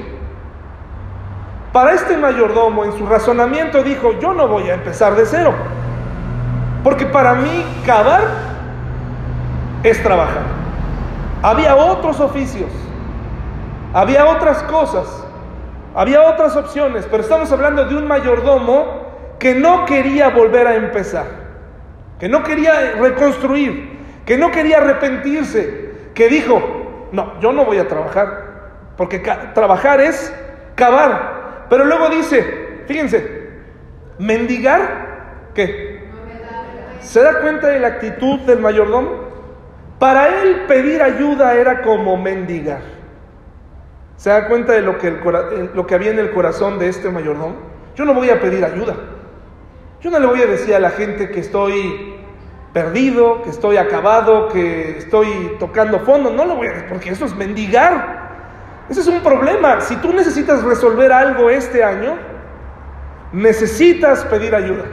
Para 1.71 1.93
este 1.93 2.17
mayordomo, 2.17 2.83
en 2.83 2.93
su 2.93 3.05
razonamiento, 3.05 3.83
dijo, 3.83 4.13
yo 4.19 4.33
no 4.33 4.47
voy 4.47 4.69
a 4.69 4.73
empezar 4.73 5.15
de 5.15 5.25
cero. 5.25 5.53
Porque 6.83 7.05
para 7.05 7.35
mí 7.35 7.63
cavar 7.85 8.23
es 9.83 10.01
trabajar. 10.01 10.43
Había 11.41 11.75
otros 11.75 12.19
oficios, 12.19 12.71
había 13.93 14.25
otras 14.25 14.63
cosas, 14.63 15.25
había 15.95 16.21
otras 16.23 16.55
opciones, 16.55 17.07
pero 17.09 17.23
estamos 17.23 17.51
hablando 17.51 17.85
de 17.85 17.95
un 17.95 18.07
mayordomo 18.07 19.09
que 19.39 19.55
no 19.55 19.85
quería 19.85 20.29
volver 20.29 20.67
a 20.67 20.75
empezar, 20.75 21.25
que 22.19 22.27
no 22.27 22.43
quería 22.43 22.93
reconstruir, 22.99 23.88
que 24.29 24.37
no 24.37 24.51
quería 24.51 24.77
arrepentirse, 24.77 25.89
que 26.13 26.29
dijo, 26.29 27.09
no, 27.11 27.39
yo 27.39 27.51
no 27.51 27.65
voy 27.65 27.79
a 27.79 27.87
trabajar, 27.87 28.93
porque 28.95 29.17
trabajar 29.55 29.99
es 30.01 30.31
cavar. 30.75 31.65
Pero 31.67 31.83
luego 31.83 32.09
dice, 32.09 32.83
fíjense, 32.85 33.49
mendigar, 34.19 35.49
¿qué? 35.55 36.03
¿Se 37.01 37.23
da 37.23 37.41
cuenta 37.41 37.69
de 37.69 37.79
la 37.79 37.87
actitud 37.87 38.41
del 38.41 38.59
mayordomo? 38.59 39.29
Para 39.97 40.27
él 40.43 40.65
pedir 40.67 41.01
ayuda 41.01 41.55
era 41.55 41.81
como 41.81 42.15
mendigar. 42.15 42.81
¿Se 44.15 44.29
da 44.29 44.47
cuenta 44.47 44.73
de 44.73 44.83
lo 44.83 44.99
que, 44.99 45.09
lo 45.73 45.87
que 45.87 45.95
había 45.95 46.11
en 46.11 46.19
el 46.19 46.29
corazón 46.29 46.77
de 46.77 46.87
este 46.87 47.09
mayordomo? 47.09 47.55
Yo 47.95 48.05
no 48.05 48.13
voy 48.13 48.29
a 48.29 48.39
pedir 48.39 48.63
ayuda. 48.63 48.93
Yo 50.01 50.11
no 50.11 50.19
le 50.19 50.27
voy 50.27 50.43
a 50.43 50.45
decir 50.45 50.75
a 50.75 50.79
la 50.79 50.91
gente 50.91 51.31
que 51.31 51.39
estoy 51.39 52.08
perdido, 52.73 53.41
que 53.41 53.49
estoy 53.49 53.77
acabado, 53.77 54.49
que 54.49 54.97
estoy 54.97 55.55
tocando 55.59 55.99
fondo. 56.01 56.31
No 56.31 56.45
lo 56.45 56.55
voy 56.55 56.67
a 56.67 56.87
porque 56.87 57.09
eso 57.09 57.25
es 57.25 57.35
mendigar. 57.35 58.29
Ese 58.89 59.01
es 59.01 59.07
un 59.07 59.21
problema. 59.21 59.81
Si 59.81 59.95
tú 59.97 60.13
necesitas 60.13 60.63
resolver 60.63 61.11
algo 61.11 61.49
este 61.49 61.83
año, 61.83 62.15
necesitas 63.31 64.25
pedir 64.25 64.55
ayuda. 64.55 64.85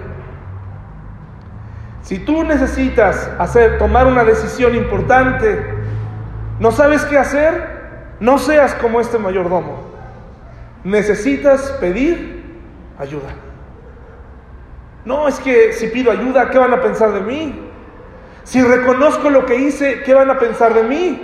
Si 2.03 2.19
tú 2.19 2.45
necesitas 2.45 3.31
hacer, 3.39 3.79
tomar 3.79 4.07
una 4.07 4.23
decisión 4.23 4.75
importante, 4.77 5.65
no 6.61 6.71
sabes 6.71 7.05
qué 7.05 7.19
hacer, 7.19 8.15
no 8.21 8.39
seas 8.39 8.75
como 8.75 9.01
este 9.01 9.19
mayordomo. 9.19 9.85
Necesitas 10.85 11.73
pedir 11.81 12.45
ayuda. 12.99 13.31
No, 15.05 15.27
es 15.27 15.41
que 15.41 15.73
si 15.73 15.89
pido 15.89 16.13
ayuda, 16.13 16.51
¿qué 16.51 16.59
van 16.59 16.75
a 16.75 16.81
pensar 16.81 17.13
de 17.13 17.21
mí? 17.21 17.66
Si 18.47 18.63
reconozco 18.63 19.29
lo 19.29 19.45
que 19.45 19.57
hice, 19.57 20.03
¿qué 20.05 20.15
van 20.15 20.31
a 20.31 20.39
pensar 20.39 20.73
de 20.73 20.85
mí? 20.85 21.21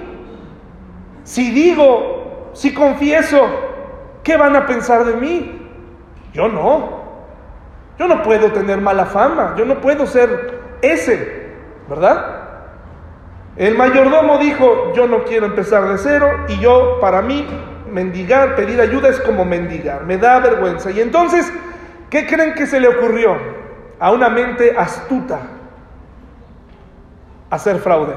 Si 1.23 1.53
digo, 1.53 2.51
si 2.53 2.75
confieso, 2.75 3.49
¿qué 4.25 4.37
van 4.37 4.57
a 4.57 4.67
pensar 4.67 5.05
de 5.05 5.15
mí? 5.15 5.71
Yo 6.33 6.49
no. 6.49 7.01
Yo 7.97 8.09
no 8.09 8.25
puedo 8.25 8.51
tener 8.51 8.81
mala 8.81 9.05
fama, 9.05 9.55
yo 9.57 9.65
no 9.65 9.81
puedo 9.81 10.05
ser 10.05 10.79
ese, 10.83 11.53
¿verdad? 11.89 12.41
El 13.55 13.77
mayordomo 13.77 14.39
dijo, 14.39 14.93
yo 14.93 15.07
no 15.07 15.23
quiero 15.23 15.47
empezar 15.47 15.89
de 15.91 15.99
cero 15.99 16.29
y 16.49 16.59
yo, 16.59 16.99
para 17.01 17.23
mí, 17.23 17.47
mendigar, 17.89 18.57
pedir 18.57 18.81
ayuda 18.81 19.11
es 19.11 19.21
como 19.21 19.45
mendigar, 19.45 20.07
me 20.07 20.19
da 20.19 20.41
vergüenza. 20.41 20.91
Y 20.91 21.01
entonces, 21.01 21.53
¿qué 22.11 22.27
creen 22.27 22.55
que 22.55 22.67
se 22.67 22.81
le 22.81 22.89
ocurrió 22.89 23.37
a 24.01 24.11
una 24.11 24.29
mente 24.29 24.75
astuta? 24.77 25.52
Hacer 27.53 27.79
fraude. 27.79 28.15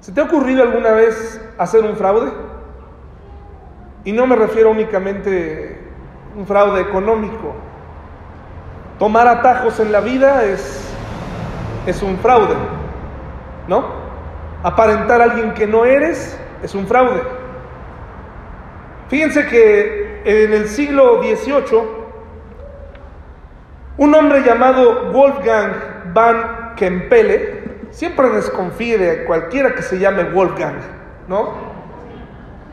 ¿Se 0.00 0.12
te 0.12 0.20
ha 0.20 0.24
ocurrido 0.24 0.62
alguna 0.62 0.90
vez 0.90 1.40
hacer 1.56 1.82
un 1.82 1.96
fraude? 1.96 2.30
Y 4.04 4.12
no 4.12 4.26
me 4.26 4.36
refiero 4.36 4.70
únicamente 4.70 5.80
a 6.34 6.38
un 6.38 6.46
fraude 6.46 6.82
económico, 6.82 7.54
Tomar 8.98 9.26
atajos 9.26 9.80
en 9.80 9.90
la 9.90 10.00
vida 10.00 10.44
es, 10.44 10.88
es 11.84 12.00
un 12.02 12.16
fraude, 12.18 12.54
¿no? 13.66 13.84
Aparentar 14.62 15.20
a 15.20 15.24
alguien 15.24 15.52
que 15.52 15.66
no 15.66 15.84
eres 15.84 16.38
es 16.62 16.74
un 16.76 16.86
fraude. 16.86 17.20
Fíjense 19.08 19.46
que 19.46 20.22
en 20.24 20.52
el 20.52 20.68
siglo 20.68 21.20
XVIII, 21.22 21.82
un 23.98 24.14
hombre 24.14 24.42
llamado 24.42 25.12
Wolfgang 25.12 25.72
van 26.14 26.63
Kempele, 26.76 27.62
siempre 27.90 28.28
desconfíe 28.30 28.98
de 28.98 29.24
cualquiera 29.24 29.74
que 29.74 29.82
se 29.82 29.98
llame 29.98 30.24
Wolfgang, 30.24 30.76
¿no? 31.28 31.74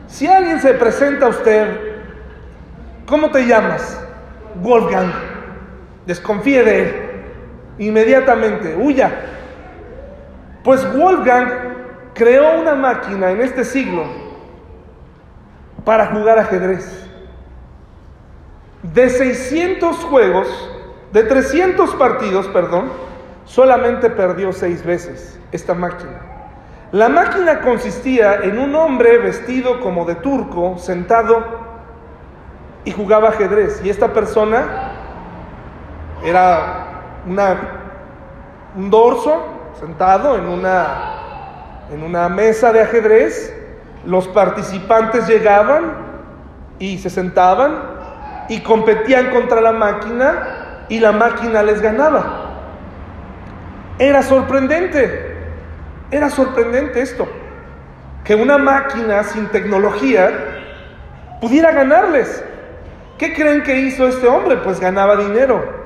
Si 0.06 0.26
alguien 0.26 0.60
se 0.60 0.74
presenta 0.74 1.26
a 1.26 1.28
usted, 1.30 1.68
¿cómo 3.06 3.30
te 3.30 3.46
llamas? 3.46 3.98
Wolfgang. 4.56 5.10
Desconfíe 6.06 6.62
de 6.62 6.82
él. 6.82 6.94
Inmediatamente, 7.78 8.76
huya. 8.76 9.10
Pues 10.62 10.84
Wolfgang 10.96 11.48
creó 12.14 12.60
una 12.60 12.74
máquina 12.74 13.30
en 13.30 13.40
este 13.40 13.64
siglo 13.64 14.04
para 15.84 16.06
jugar 16.06 16.38
ajedrez. 16.38 17.08
De 18.82 19.08
600 19.08 19.96
juegos, 19.96 20.70
de 21.12 21.22
300 21.22 21.94
partidos, 21.94 22.48
perdón, 22.48 22.90
solamente 23.44 24.10
perdió 24.10 24.52
seis 24.52 24.84
veces 24.84 25.38
esta 25.52 25.74
máquina. 25.74 26.32
La 26.92 27.08
máquina 27.08 27.60
consistía 27.60 28.34
en 28.42 28.58
un 28.58 28.74
hombre 28.74 29.16
vestido 29.18 29.80
como 29.80 30.04
de 30.04 30.16
turco, 30.16 30.76
sentado 30.78 31.42
y 32.84 32.90
jugaba 32.90 33.30
ajedrez. 33.30 33.80
Y 33.82 33.88
esta 33.88 34.12
persona 34.12 34.92
era 36.22 37.02
una, 37.26 37.56
un 38.76 38.90
dorso 38.90 39.42
sentado 39.80 40.36
en 40.36 40.46
una, 40.46 41.88
en 41.90 42.02
una 42.02 42.28
mesa 42.28 42.72
de 42.72 42.82
ajedrez. 42.82 43.56
Los 44.04 44.28
participantes 44.28 45.26
llegaban 45.26 45.94
y 46.78 46.98
se 46.98 47.08
sentaban 47.08 47.74
y 48.48 48.60
competían 48.60 49.30
contra 49.30 49.60
la 49.60 49.72
máquina 49.72 50.84
y 50.88 50.98
la 50.98 51.12
máquina 51.12 51.62
les 51.62 51.80
ganaba. 51.80 52.41
Era 53.98 54.22
sorprendente, 54.22 55.36
era 56.10 56.30
sorprendente 56.30 57.00
esto, 57.00 57.28
que 58.24 58.34
una 58.34 58.58
máquina 58.58 59.22
sin 59.24 59.46
tecnología 59.48 60.30
pudiera 61.40 61.72
ganarles. 61.72 62.42
¿Qué 63.18 63.34
creen 63.34 63.62
que 63.62 63.80
hizo 63.80 64.06
este 64.08 64.26
hombre? 64.26 64.56
Pues 64.56 64.80
ganaba 64.80 65.16
dinero. 65.16 65.82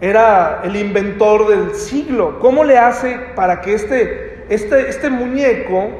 Era 0.00 0.60
el 0.64 0.76
inventor 0.76 1.48
del 1.48 1.74
siglo. 1.74 2.38
¿Cómo 2.40 2.64
le 2.64 2.78
hace 2.78 3.18
para 3.34 3.60
que 3.60 3.74
este, 3.74 4.46
este, 4.48 4.88
este 4.88 5.10
muñeco, 5.10 5.90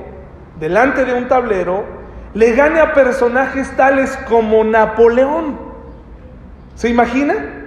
delante 0.58 1.04
de 1.04 1.14
un 1.14 1.28
tablero, 1.28 1.84
le 2.34 2.52
gane 2.52 2.80
a 2.80 2.94
personajes 2.94 3.70
tales 3.76 4.16
como 4.28 4.62
Napoleón? 4.64 5.58
¿Se 6.76 6.88
imagina? 6.88 7.59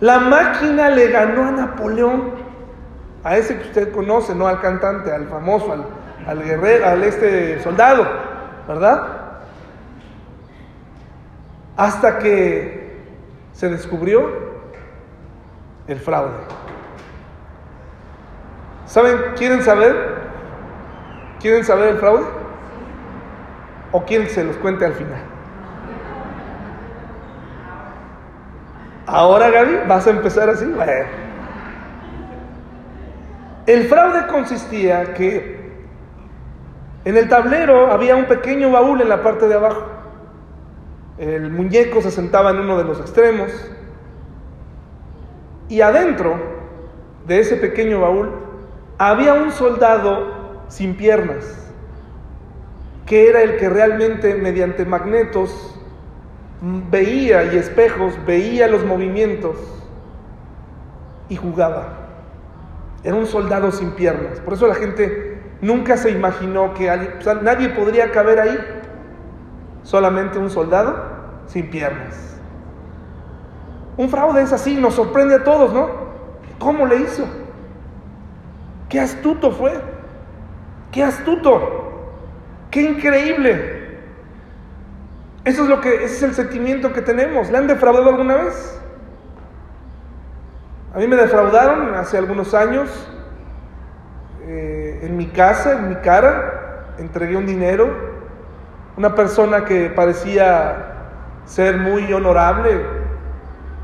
La 0.00 0.18
máquina 0.18 0.88
le 0.88 1.08
ganó 1.08 1.48
a 1.48 1.50
Napoleón, 1.50 2.32
a 3.22 3.36
ese 3.36 3.58
que 3.58 3.64
usted 3.64 3.92
conoce, 3.92 4.34
no 4.34 4.46
al 4.46 4.60
cantante, 4.60 5.12
al 5.12 5.28
famoso, 5.28 5.84
al, 6.26 6.42
guerrero, 6.42 6.86
al 6.86 7.04
este 7.04 7.62
soldado, 7.62 8.06
¿verdad? 8.66 9.02
Hasta 11.76 12.18
que 12.18 12.98
se 13.52 13.68
descubrió 13.68 14.30
el 15.86 16.00
fraude. 16.00 16.32
¿Saben? 18.86 19.18
¿Quieren 19.36 19.62
saber? 19.62 19.94
¿Quieren 21.40 21.64
saber 21.64 21.90
el 21.90 21.98
fraude? 21.98 22.24
¿O 23.92 24.04
quieren 24.04 24.28
se 24.30 24.44
los 24.44 24.56
cuente 24.56 24.86
al 24.86 24.94
final? 24.94 25.39
Ahora, 29.12 29.50
Gaby, 29.50 29.88
vas 29.88 30.06
a 30.06 30.10
empezar 30.10 30.48
así. 30.48 30.66
Bueno. 30.66 30.92
El 33.66 33.88
fraude 33.88 34.26
consistía 34.28 35.14
que 35.14 35.58
en 37.04 37.16
el 37.16 37.28
tablero 37.28 37.90
había 37.90 38.14
un 38.14 38.26
pequeño 38.26 38.70
baúl 38.70 39.00
en 39.00 39.08
la 39.08 39.22
parte 39.22 39.48
de 39.48 39.54
abajo. 39.54 39.84
El 41.18 41.50
muñeco 41.50 42.00
se 42.00 42.12
sentaba 42.12 42.50
en 42.50 42.60
uno 42.60 42.78
de 42.78 42.84
los 42.84 43.00
extremos. 43.00 43.50
Y 45.68 45.80
adentro 45.80 46.36
de 47.26 47.40
ese 47.40 47.56
pequeño 47.56 48.00
baúl 48.00 48.30
había 48.96 49.34
un 49.34 49.50
soldado 49.50 50.62
sin 50.68 50.94
piernas, 50.96 51.68
que 53.06 53.28
era 53.28 53.42
el 53.42 53.56
que 53.56 53.68
realmente 53.68 54.36
mediante 54.36 54.84
magnetos 54.84 55.79
veía 56.62 57.52
y 57.52 57.56
espejos, 57.56 58.14
veía 58.26 58.68
los 58.68 58.84
movimientos 58.84 59.56
y 61.28 61.36
jugaba. 61.36 61.96
Era 63.02 63.14
un 63.14 63.26
soldado 63.26 63.72
sin 63.72 63.92
piernas. 63.92 64.40
Por 64.40 64.54
eso 64.54 64.66
la 64.66 64.74
gente 64.74 65.42
nunca 65.62 65.96
se 65.96 66.10
imaginó 66.10 66.74
que 66.74 66.90
nadie 67.42 67.70
podría 67.70 68.10
caber 68.10 68.40
ahí. 68.40 68.58
Solamente 69.82 70.38
un 70.38 70.50
soldado 70.50 71.02
sin 71.46 71.70
piernas. 71.70 72.36
Un 73.96 74.08
fraude 74.08 74.42
es 74.42 74.52
así, 74.52 74.76
nos 74.76 74.94
sorprende 74.94 75.36
a 75.36 75.44
todos, 75.44 75.72
¿no? 75.72 75.88
¿Cómo 76.58 76.86
le 76.86 76.96
hizo? 76.96 77.24
Qué 78.88 79.00
astuto 79.00 79.50
fue. 79.50 79.72
Qué 80.92 81.02
astuto. 81.02 82.10
Qué 82.70 82.82
increíble. 82.82 83.79
Eso 85.44 85.62
es 85.62 85.68
lo 85.68 85.80
que, 85.80 86.04
ese 86.04 86.16
es 86.16 86.22
el 86.22 86.34
sentimiento 86.34 86.92
que 86.92 87.00
tenemos. 87.00 87.50
¿Le 87.50 87.58
han 87.58 87.66
defraudado 87.66 88.10
alguna 88.10 88.36
vez? 88.36 88.80
A 90.94 90.98
mí 90.98 91.06
me 91.06 91.16
defraudaron 91.16 91.94
hace 91.94 92.18
algunos 92.18 92.52
años 92.52 92.90
eh, 94.46 95.00
en 95.02 95.16
mi 95.16 95.26
casa, 95.28 95.72
en 95.72 95.88
mi 95.88 95.94
cara, 95.96 96.94
entregué 96.98 97.36
un 97.36 97.46
dinero. 97.46 98.10
Una 98.96 99.14
persona 99.14 99.64
que 99.64 99.88
parecía 99.88 100.90
ser 101.46 101.78
muy 101.78 102.12
honorable. 102.12 102.84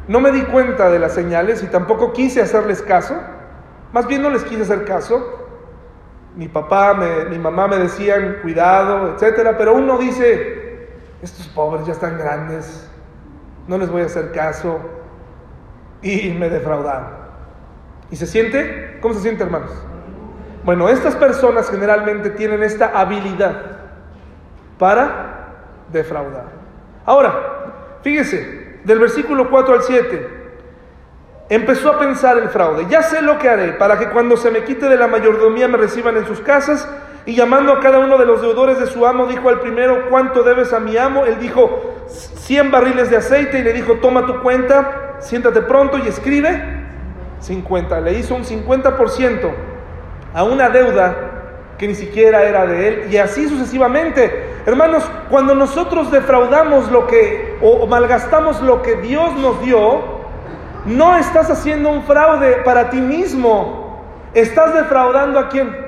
No 0.08 0.20
me 0.20 0.32
di 0.32 0.42
cuenta 0.42 0.90
de 0.90 0.98
las 0.98 1.12
señales 1.12 1.62
y 1.62 1.68
tampoco 1.68 2.12
quise 2.12 2.42
hacerles 2.42 2.82
caso. 2.82 3.14
Más 3.92 4.06
bien 4.06 4.20
no 4.20 4.30
les 4.30 4.44
quise 4.44 4.62
hacer 4.62 4.84
caso. 4.84 5.46
Mi 6.34 6.48
papá, 6.48 6.94
mi 7.30 7.38
mamá 7.38 7.66
me 7.66 7.78
decían 7.78 8.38
cuidado, 8.42 9.14
etcétera, 9.14 9.56
pero 9.56 9.74
uno 9.74 9.96
dice, 9.96 10.65
estos 11.26 11.48
pobres 11.48 11.86
ya 11.86 11.92
están 11.92 12.18
grandes, 12.18 12.88
no 13.66 13.78
les 13.78 13.90
voy 13.90 14.02
a 14.02 14.06
hacer 14.06 14.32
caso. 14.32 14.80
Y 16.02 16.30
me 16.30 16.48
defraudaron. 16.48 17.08
¿Y 18.10 18.16
se 18.16 18.26
siente? 18.26 18.98
¿Cómo 19.00 19.14
se 19.14 19.20
siente, 19.20 19.42
hermanos? 19.42 19.70
Bueno, 20.64 20.88
estas 20.88 21.16
personas 21.16 21.68
generalmente 21.68 22.30
tienen 22.30 22.62
esta 22.62 22.92
habilidad 22.98 23.54
para 24.78 25.48
defraudar. 25.92 26.46
Ahora, 27.04 27.98
fíjese, 28.02 28.80
del 28.84 28.98
versículo 29.00 29.50
4 29.50 29.74
al 29.74 29.82
7, 29.82 30.28
empezó 31.48 31.92
a 31.92 31.98
pensar 31.98 32.38
el 32.38 32.50
fraude. 32.50 32.86
Ya 32.88 33.02
sé 33.02 33.22
lo 33.22 33.38
que 33.38 33.48
haré 33.48 33.72
para 33.72 33.98
que 33.98 34.10
cuando 34.10 34.36
se 34.36 34.50
me 34.50 34.62
quite 34.64 34.88
de 34.88 34.96
la 34.96 35.08
mayordomía 35.08 35.66
me 35.66 35.78
reciban 35.78 36.16
en 36.16 36.26
sus 36.26 36.40
casas 36.40 36.88
y 37.26 37.34
llamando 37.34 37.72
a 37.72 37.80
cada 37.80 37.98
uno 37.98 38.16
de 38.18 38.24
los 38.24 38.40
deudores 38.40 38.78
de 38.78 38.86
su 38.86 39.04
amo, 39.04 39.26
dijo 39.26 39.48
al 39.48 39.58
primero, 39.58 40.08
¿cuánto 40.08 40.44
debes 40.44 40.72
a 40.72 40.78
mi 40.78 40.96
amo? 40.96 41.26
Él 41.26 41.38
dijo, 41.40 41.96
100 42.06 42.70
barriles 42.70 43.10
de 43.10 43.16
aceite 43.16 43.58
y 43.58 43.62
le 43.64 43.72
dijo, 43.72 43.94
toma 43.94 44.26
tu 44.26 44.40
cuenta, 44.42 45.16
siéntate 45.18 45.60
pronto 45.62 45.98
y 45.98 46.06
escribe 46.06 46.62
50. 47.40 48.00
Le 48.00 48.12
hizo 48.12 48.36
un 48.36 48.44
50% 48.44 49.50
a 50.32 50.44
una 50.44 50.70
deuda 50.70 51.16
que 51.78 51.88
ni 51.88 51.96
siquiera 51.96 52.44
era 52.44 52.64
de 52.64 52.88
él 52.88 53.08
y 53.10 53.16
así 53.16 53.48
sucesivamente. 53.48 54.54
Hermanos, 54.64 55.02
cuando 55.28 55.54
nosotros 55.56 56.12
defraudamos 56.12 56.90
lo 56.92 57.08
que 57.08 57.58
o 57.60 57.86
malgastamos 57.88 58.62
lo 58.62 58.82
que 58.82 58.96
Dios 58.96 59.34
nos 59.38 59.60
dio, 59.62 60.16
no 60.84 61.16
estás 61.16 61.50
haciendo 61.50 61.88
un 61.88 62.04
fraude 62.04 62.58
para 62.64 62.90
ti 62.90 63.00
mismo. 63.00 64.00
Estás 64.32 64.74
defraudando 64.74 65.40
a 65.40 65.48
quién? 65.48 65.86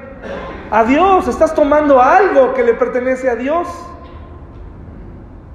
A 0.70 0.84
Dios, 0.84 1.28
estás 1.28 1.54
tomando 1.54 2.00
algo 2.00 2.54
que 2.54 2.62
le 2.62 2.74
pertenece 2.74 3.28
a 3.28 3.36
Dios. 3.36 3.68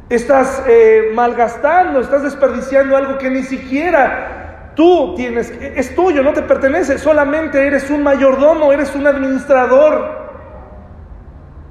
Estás 0.09 0.63
eh, 0.67 1.11
malgastando, 1.13 1.99
estás 1.99 2.23
desperdiciando 2.23 2.95
algo 2.95 3.17
que 3.17 3.29
ni 3.29 3.43
siquiera 3.43 4.71
tú 4.75 5.13
tienes, 5.15 5.51
es 5.51 5.95
tuyo, 5.95 6.23
no 6.23 6.33
te 6.33 6.41
pertenece, 6.41 6.97
solamente 6.97 7.65
eres 7.65 7.89
un 7.89 8.03
mayordomo, 8.03 8.71
eres 8.73 8.93
un 8.95 9.07
administrador. 9.07 10.23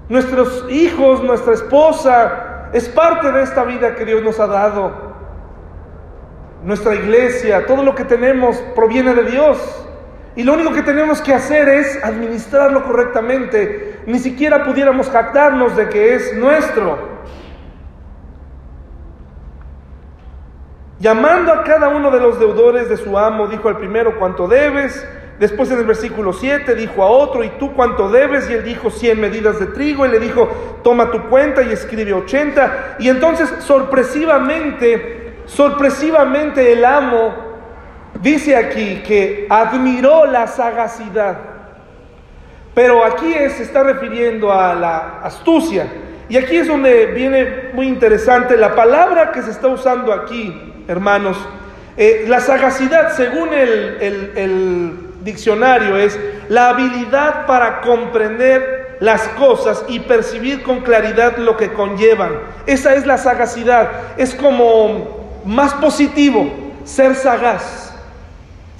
Nuestros 0.08 0.66
hijos, 0.70 1.22
nuestra 1.22 1.54
esposa, 1.54 2.68
es 2.72 2.88
parte 2.88 3.32
de 3.32 3.42
esta 3.42 3.64
vida 3.64 3.94
que 3.94 4.04
Dios 4.04 4.22
nos 4.22 4.38
ha 4.40 4.46
dado. 4.46 5.12
Nuestra 6.64 6.94
iglesia, 6.94 7.66
todo 7.66 7.82
lo 7.82 7.94
que 7.94 8.04
tenemos 8.04 8.56
proviene 8.74 9.14
de 9.14 9.24
Dios. 9.24 9.86
Y 10.34 10.44
lo 10.44 10.54
único 10.54 10.72
que 10.72 10.82
tenemos 10.82 11.20
que 11.20 11.34
hacer 11.34 11.68
es 11.68 12.02
administrarlo 12.02 12.84
correctamente. 12.84 14.00
Ni 14.06 14.18
siquiera 14.18 14.64
pudiéramos 14.64 15.10
jactarnos 15.10 15.76
de 15.76 15.88
que 15.88 16.14
es 16.14 16.34
nuestro. 16.34 17.12
Llamando 20.98 21.52
a 21.52 21.64
cada 21.64 21.88
uno 21.88 22.10
de 22.10 22.20
los 22.20 22.38
deudores 22.38 22.88
de 22.88 22.96
su 22.96 23.18
amo, 23.18 23.48
dijo 23.48 23.68
al 23.68 23.76
primero, 23.76 24.18
¿cuánto 24.18 24.48
debes? 24.48 25.06
Después 25.38 25.70
en 25.70 25.80
el 25.80 25.84
versículo 25.84 26.32
7 26.32 26.74
dijo 26.76 27.02
a 27.02 27.10
otro, 27.10 27.42
¿y 27.42 27.50
tú 27.58 27.74
cuánto 27.74 28.08
debes? 28.08 28.48
Y 28.48 28.54
él 28.54 28.64
dijo 28.64 28.90
100 28.90 29.20
medidas 29.20 29.58
de 29.58 29.66
trigo. 29.66 30.06
Y 30.06 30.10
le 30.10 30.20
dijo, 30.20 30.48
toma 30.82 31.10
tu 31.10 31.28
cuenta 31.28 31.62
y 31.62 31.72
escribe 31.72 32.14
80. 32.14 32.96
Y 33.00 33.08
entonces 33.08 33.52
sorpresivamente, 33.58 35.42
sorpresivamente 35.46 36.72
el 36.72 36.84
amo 36.84 37.51
dice 38.20 38.56
aquí 38.56 39.02
que 39.06 39.46
admiró 39.48 40.26
la 40.26 40.46
sagacidad. 40.46 41.38
Pero 42.74 43.04
aquí 43.04 43.32
se 43.56 43.62
está 43.62 43.82
refiriendo 43.82 44.52
a 44.52 44.74
la 44.74 45.20
astucia. 45.22 45.86
Y 46.28 46.36
aquí 46.36 46.56
es 46.56 46.68
donde 46.68 47.06
viene 47.06 47.70
muy 47.74 47.86
interesante 47.86 48.56
la 48.56 48.74
palabra 48.74 49.32
que 49.32 49.42
se 49.42 49.50
está 49.50 49.68
usando 49.68 50.12
aquí, 50.12 50.84
hermanos. 50.88 51.36
Eh, 51.96 52.24
la 52.26 52.40
sagacidad, 52.40 53.14
según 53.14 53.50
el 53.52 55.12
diccionario, 55.22 55.96
es 55.98 56.18
la 56.48 56.70
habilidad 56.70 57.46
para 57.46 57.80
comprender 57.80 58.96
las 59.00 59.22
cosas 59.30 59.84
y 59.88 60.00
percibir 60.00 60.62
con 60.62 60.80
claridad 60.80 61.36
lo 61.36 61.56
que 61.56 61.72
conllevan. 61.72 62.32
Esa 62.66 62.94
es 62.94 63.04
la 63.04 63.18
sagacidad. 63.18 63.90
Es 64.16 64.34
como 64.34 65.40
más 65.44 65.74
positivo, 65.74 66.48
ser 66.84 67.14
sagaz. 67.14 67.91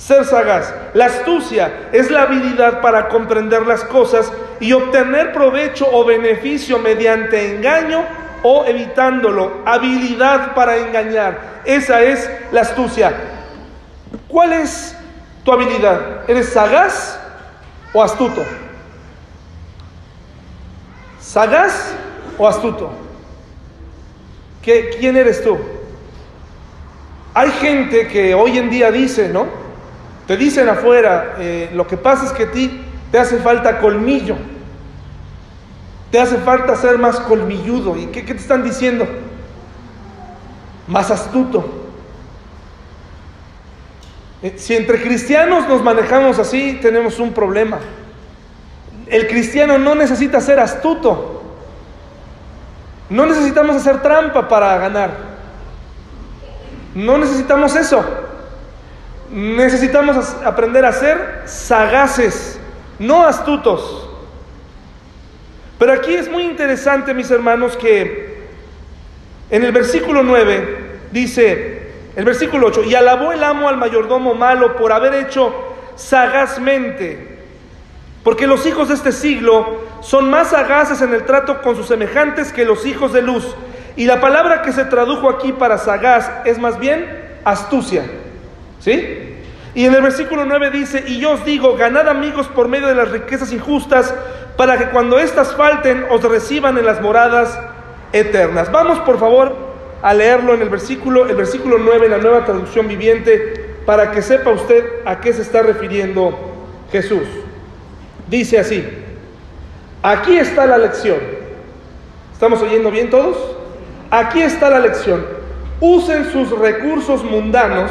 Ser 0.07 0.25
sagaz. 0.25 0.75
La 0.95 1.07
astucia 1.07 1.91
es 1.93 2.11
la 2.11 2.23
habilidad 2.23 2.81
para 2.81 3.09
comprender 3.09 3.65
las 3.69 3.85
cosas 3.85 4.33
y 4.59 4.73
obtener 4.73 5.33
provecho 5.33 5.87
o 5.93 6.05
beneficio 6.05 6.81
mediante 6.81 7.55
engaño 7.55 8.05
o 8.43 8.65
evitándolo. 8.65 9.62
Habilidad 9.65 10.55
para 10.55 10.77
engañar. 10.77 11.62
Esa 11.65 12.03
es 12.03 12.29
la 12.51 12.62
astucia. 12.62 13.15
¿Cuál 14.27 14.55
es 14.55 14.97
tu 15.45 15.53
habilidad? 15.53 16.29
¿Eres 16.29 16.49
sagaz 16.49 17.21
o 17.93 18.03
astuto? 18.03 18.45
¿Sagaz 21.21 21.95
o 22.38 22.49
astuto? 22.49 22.91
¿Qué, 24.62 24.97
¿Quién 24.99 25.17
eres 25.17 25.45
tú? 25.45 25.57
Hay 27.35 27.53
gente 27.53 28.09
que 28.09 28.35
hoy 28.35 28.59
en 28.59 28.69
día 28.69 28.91
dice, 28.91 29.29
¿no? 29.29 29.62
Te 30.33 30.38
dicen 30.38 30.66
afuera, 30.66 31.35
eh, 31.40 31.68
lo 31.75 31.87
que 31.87 31.99
pasa 31.99 32.25
es 32.25 32.33
que 32.33 32.45
a 32.45 32.51
ti 32.51 32.81
te 33.11 33.18
hace 33.18 33.37
falta 33.37 33.79
colmillo. 33.81 34.35
Te 36.11 36.18
hace 36.18 36.38
falta 36.38 36.75
ser 36.75 36.97
más 36.97 37.21
colmilludo. 37.21 37.99
¿Y 37.99 38.07
qué, 38.07 38.25
qué 38.25 38.33
te 38.33 38.40
están 38.40 38.64
diciendo? 38.64 39.07
Más 40.87 41.11
astuto. 41.11 41.68
Eh, 44.42 44.55
si 44.57 44.75
entre 44.75 45.03
cristianos 45.03 45.68
nos 45.68 45.83
manejamos 45.83 46.38
así, 46.38 46.79
tenemos 46.81 47.18
un 47.18 47.35
problema. 47.35 47.81
El 49.09 49.29
cristiano 49.29 49.77
no 49.77 49.95
necesita 49.95 50.40
ser 50.40 50.61
astuto. 50.61 51.42
No 53.11 53.27
necesitamos 53.27 53.77
hacer 53.77 54.01
trampa 54.01 54.49
para 54.49 54.79
ganar. 54.79 55.11
No 56.95 57.18
necesitamos 57.18 57.77
eso. 57.77 58.22
Necesitamos 59.33 60.37
aprender 60.45 60.85
a 60.85 60.92
ser 60.92 61.42
sagaces, 61.47 62.61
no 62.99 63.25
astutos. 63.25 64.11
Pero 65.79 65.95
aquí 65.95 66.14
es 66.14 66.31
muy 66.31 66.42
interesante, 66.45 67.14
mis 67.14 67.31
hermanos, 67.31 67.77
que 67.77 68.42
en 69.49 69.64
el 69.64 69.73
versículo 69.73 70.23
9 70.23 71.01
dice, 71.12 71.92
el 72.14 72.27
versículo 72.27 72.66
8, 72.66 72.85
y 72.85 72.95
alabó 72.95 73.33
el 73.33 73.42
amo 73.42 73.71
al 73.71 73.79
mayordomo 73.79 74.35
malo 74.35 74.77
por 74.77 74.92
haber 74.92 75.14
hecho 75.14 75.55
sagazmente, 75.97 77.38
porque 78.23 78.47
los 78.47 78.66
hijos 78.66 78.88
de 78.88 78.95
este 78.95 79.12
siglo 79.12 79.81
son 80.03 80.29
más 80.29 80.51
sagaces 80.51 81.01
en 81.01 81.14
el 81.14 81.25
trato 81.25 81.62
con 81.62 81.75
sus 81.75 81.87
semejantes 81.87 82.53
que 82.53 82.66
los 82.66 82.85
hijos 82.85 83.14
de 83.14 83.23
luz. 83.23 83.57
Y 83.97 84.05
la 84.05 84.21
palabra 84.21 84.61
que 84.61 84.73
se 84.73 84.85
tradujo 84.85 85.29
aquí 85.29 85.53
para 85.53 85.79
sagaz 85.79 86.31
es 86.45 86.59
más 86.59 86.79
bien 86.79 87.38
astucia. 87.45 88.05
¿Sí? 88.79 89.22
Y 89.75 89.87
en 89.87 89.95
el 89.95 90.03
versículo 90.03 90.45
9 90.45 90.71
dice, 90.71 91.05
y 91.07 91.19
yo 91.19 91.33
os 91.33 91.45
digo, 91.45 91.77
ganad 91.77 92.09
amigos 92.09 92.47
por 92.49 92.69
medio 92.69 92.89
de 92.89 92.95
las 92.95 93.11
riquezas 93.11 93.53
injustas, 93.53 94.15
para 94.57 94.77
que 94.77 94.91
cuando 94.91 95.19
éstas 95.19 95.55
falten 95.55 96.05
os 96.11 96.23
reciban 96.23 96.77
en 96.77 96.85
las 96.85 97.01
moradas 97.01 97.59
eternas. 98.13 98.71
Vamos 98.71 98.99
por 99.01 99.19
favor 99.19 99.57
a 100.03 100.13
leerlo 100.13 100.53
en 100.53 100.61
el 100.61 100.69
versículo, 100.69 101.27
el 101.27 101.37
versículo 101.37 101.79
9, 101.79 102.05
en 102.05 102.11
la 102.11 102.19
nueva 102.19 102.45
traducción 102.45 102.87
viviente, 102.87 103.77
para 103.87 104.11
que 104.11 104.21
sepa 104.21 104.51
usted 104.51 104.85
a 105.07 105.21
qué 105.21 105.33
se 105.33 105.43
está 105.43 105.63
refiriendo 105.63 106.39
Jesús. 106.91 107.27
Dice 108.29 108.59
así, 108.59 108.87
aquí 110.03 110.37
está 110.37 110.67
la 110.67 110.77
lección. 110.77 111.19
¿Estamos 112.33 112.61
oyendo 112.61 112.91
bien 112.91 113.09
todos? 113.09 113.37
Aquí 114.11 114.43
está 114.43 114.69
la 114.69 114.81
lección. 114.81 115.25
Usen 115.81 116.31
sus 116.31 116.51
recursos 116.51 117.25
mundanos 117.25 117.91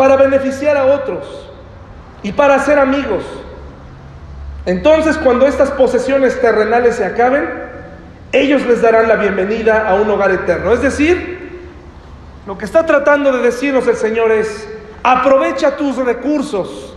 para 0.00 0.16
beneficiar 0.16 0.78
a 0.78 0.86
otros 0.86 1.26
y 2.22 2.32
para 2.32 2.58
ser 2.60 2.78
amigos. 2.78 3.22
Entonces, 4.64 5.18
cuando 5.18 5.46
estas 5.46 5.70
posesiones 5.72 6.40
terrenales 6.40 6.96
se 6.96 7.04
acaben, 7.04 7.46
ellos 8.32 8.64
les 8.64 8.80
darán 8.80 9.08
la 9.08 9.16
bienvenida 9.16 9.86
a 9.86 9.96
un 9.96 10.08
hogar 10.08 10.30
eterno. 10.30 10.72
Es 10.72 10.80
decir, 10.80 11.60
lo 12.46 12.56
que 12.56 12.64
está 12.64 12.86
tratando 12.86 13.30
de 13.30 13.42
decirnos 13.42 13.86
el 13.88 13.96
Señor 13.96 14.32
es, 14.32 14.66
aprovecha 15.02 15.76
tus 15.76 15.96
recursos 15.96 16.96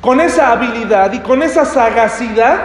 con 0.00 0.20
esa 0.20 0.52
habilidad 0.52 1.12
y 1.12 1.18
con 1.22 1.42
esa 1.42 1.64
sagacidad 1.64 2.58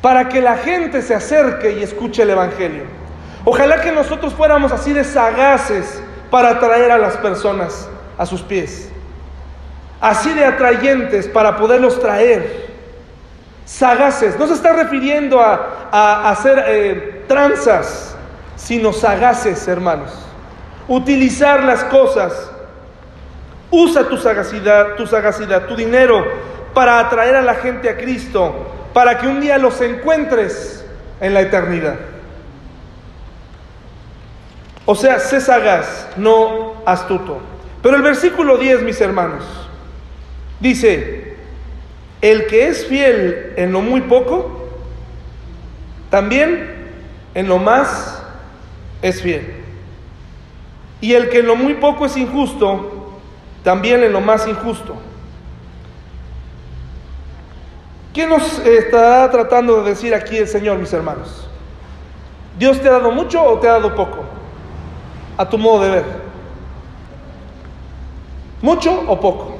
para 0.00 0.30
que 0.30 0.40
la 0.40 0.56
gente 0.56 1.02
se 1.02 1.14
acerque 1.14 1.72
y 1.72 1.82
escuche 1.82 2.22
el 2.22 2.30
Evangelio. 2.30 2.84
Ojalá 3.44 3.82
que 3.82 3.92
nosotros 3.92 4.32
fuéramos 4.32 4.72
así 4.72 4.94
de 4.94 5.04
sagaces 5.04 6.02
para 6.30 6.52
atraer 6.52 6.90
a 6.90 6.96
las 6.96 7.18
personas 7.18 7.90
a 8.18 8.26
sus 8.26 8.42
pies. 8.42 8.90
Así 10.00 10.32
de 10.34 10.44
atrayentes 10.44 11.26
para 11.28 11.56
poderlos 11.56 12.00
traer. 12.00 12.68
Sagaces. 13.64 14.38
No 14.38 14.46
se 14.46 14.54
está 14.54 14.72
refiriendo 14.72 15.40
a, 15.40 16.30
hacer 16.30 16.64
eh, 16.66 17.24
tranzas, 17.26 18.16
sino 18.56 18.92
sagaces, 18.92 19.66
hermanos. 19.68 20.12
Utilizar 20.86 21.64
las 21.64 21.84
cosas. 21.84 22.50
Usa 23.70 24.08
tu 24.08 24.16
sagacidad, 24.16 24.94
tu 24.96 25.06
sagacidad, 25.06 25.66
tu 25.66 25.76
dinero 25.76 26.24
para 26.78 27.00
atraer 27.00 27.36
a 27.36 27.42
la 27.42 27.56
gente 27.56 27.90
a 27.90 27.96
Cristo, 27.96 28.54
para 28.94 29.18
que 29.18 29.26
un 29.26 29.40
día 29.40 29.58
los 29.58 29.80
encuentres 29.80 30.84
en 31.20 31.34
la 31.34 31.40
eternidad. 31.40 31.96
O 34.86 34.94
sea, 34.94 35.18
sé 35.18 35.40
sagaz, 35.40 36.08
no 36.16 36.74
astuto. 36.86 37.40
Pero 37.82 37.96
el 37.96 38.02
versículo 38.02 38.58
10, 38.58 38.82
mis 38.82 39.00
hermanos, 39.00 39.44
dice, 40.60 41.36
el 42.20 42.46
que 42.46 42.68
es 42.68 42.86
fiel 42.86 43.52
en 43.56 43.72
lo 43.72 43.80
muy 43.80 44.00
poco, 44.02 44.68
también 46.10 46.76
en 47.34 47.48
lo 47.48 47.58
más 47.58 48.22
es 49.02 49.22
fiel. 49.22 49.54
Y 51.00 51.12
el 51.12 51.28
que 51.28 51.38
en 51.38 51.46
lo 51.46 51.54
muy 51.54 51.74
poco 51.74 52.06
es 52.06 52.16
injusto, 52.16 53.12
también 53.62 54.02
en 54.02 54.12
lo 54.12 54.20
más 54.20 54.48
injusto. 54.48 54.96
¿Qué 58.12 58.26
nos 58.26 58.58
estará 58.58 59.30
tratando 59.30 59.82
de 59.82 59.90
decir 59.90 60.12
aquí 60.12 60.38
el 60.38 60.48
Señor, 60.48 60.78
mis 60.78 60.92
hermanos? 60.92 61.48
¿Dios 62.58 62.80
te 62.80 62.88
ha 62.88 62.92
dado 62.92 63.12
mucho 63.12 63.40
o 63.40 63.60
te 63.60 63.68
ha 63.68 63.74
dado 63.74 63.94
poco? 63.94 64.24
A 65.36 65.48
tu 65.48 65.56
modo 65.56 65.84
de 65.84 65.90
ver. 65.90 66.04
¿Mucho 68.62 69.04
o 69.06 69.20
poco? 69.20 69.56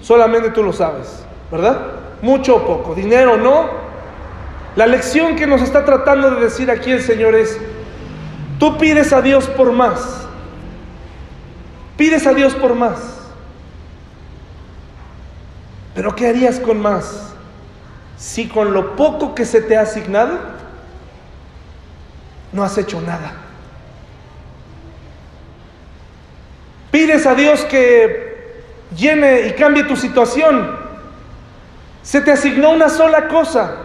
Solamente 0.00 0.50
tú 0.50 0.62
lo 0.62 0.72
sabes, 0.72 1.22
¿verdad? 1.50 1.80
Mucho 2.22 2.56
o 2.56 2.66
poco, 2.66 2.94
dinero 2.94 3.34
o 3.34 3.36
no. 3.36 3.68
La 4.76 4.86
lección 4.86 5.36
que 5.36 5.46
nos 5.46 5.60
está 5.62 5.84
tratando 5.84 6.30
de 6.30 6.40
decir 6.40 6.70
aquí 6.70 6.90
el 6.90 7.02
Señor 7.02 7.34
es, 7.34 7.58
tú 8.58 8.78
pides 8.78 9.12
a 9.12 9.20
Dios 9.20 9.46
por 9.48 9.72
más. 9.72 10.26
Pides 11.96 12.26
a 12.26 12.32
Dios 12.32 12.54
por 12.54 12.74
más. 12.74 12.98
Pero 15.94 16.14
¿qué 16.14 16.28
harías 16.28 16.58
con 16.60 16.80
más? 16.80 17.34
Si 18.16 18.48
con 18.48 18.72
lo 18.72 18.96
poco 18.96 19.34
que 19.34 19.44
se 19.44 19.60
te 19.60 19.76
ha 19.76 19.82
asignado, 19.82 20.38
no 22.52 22.62
has 22.62 22.78
hecho 22.78 23.00
nada. 23.00 23.32
Pides 26.90 27.26
a 27.26 27.34
Dios 27.34 27.64
que 27.64 28.62
llene 28.96 29.46
y 29.46 29.52
cambie 29.52 29.84
tu 29.84 29.96
situación. 29.96 30.76
Se 32.02 32.20
te 32.20 32.32
asignó 32.32 32.70
una 32.70 32.88
sola 32.88 33.28
cosa. 33.28 33.76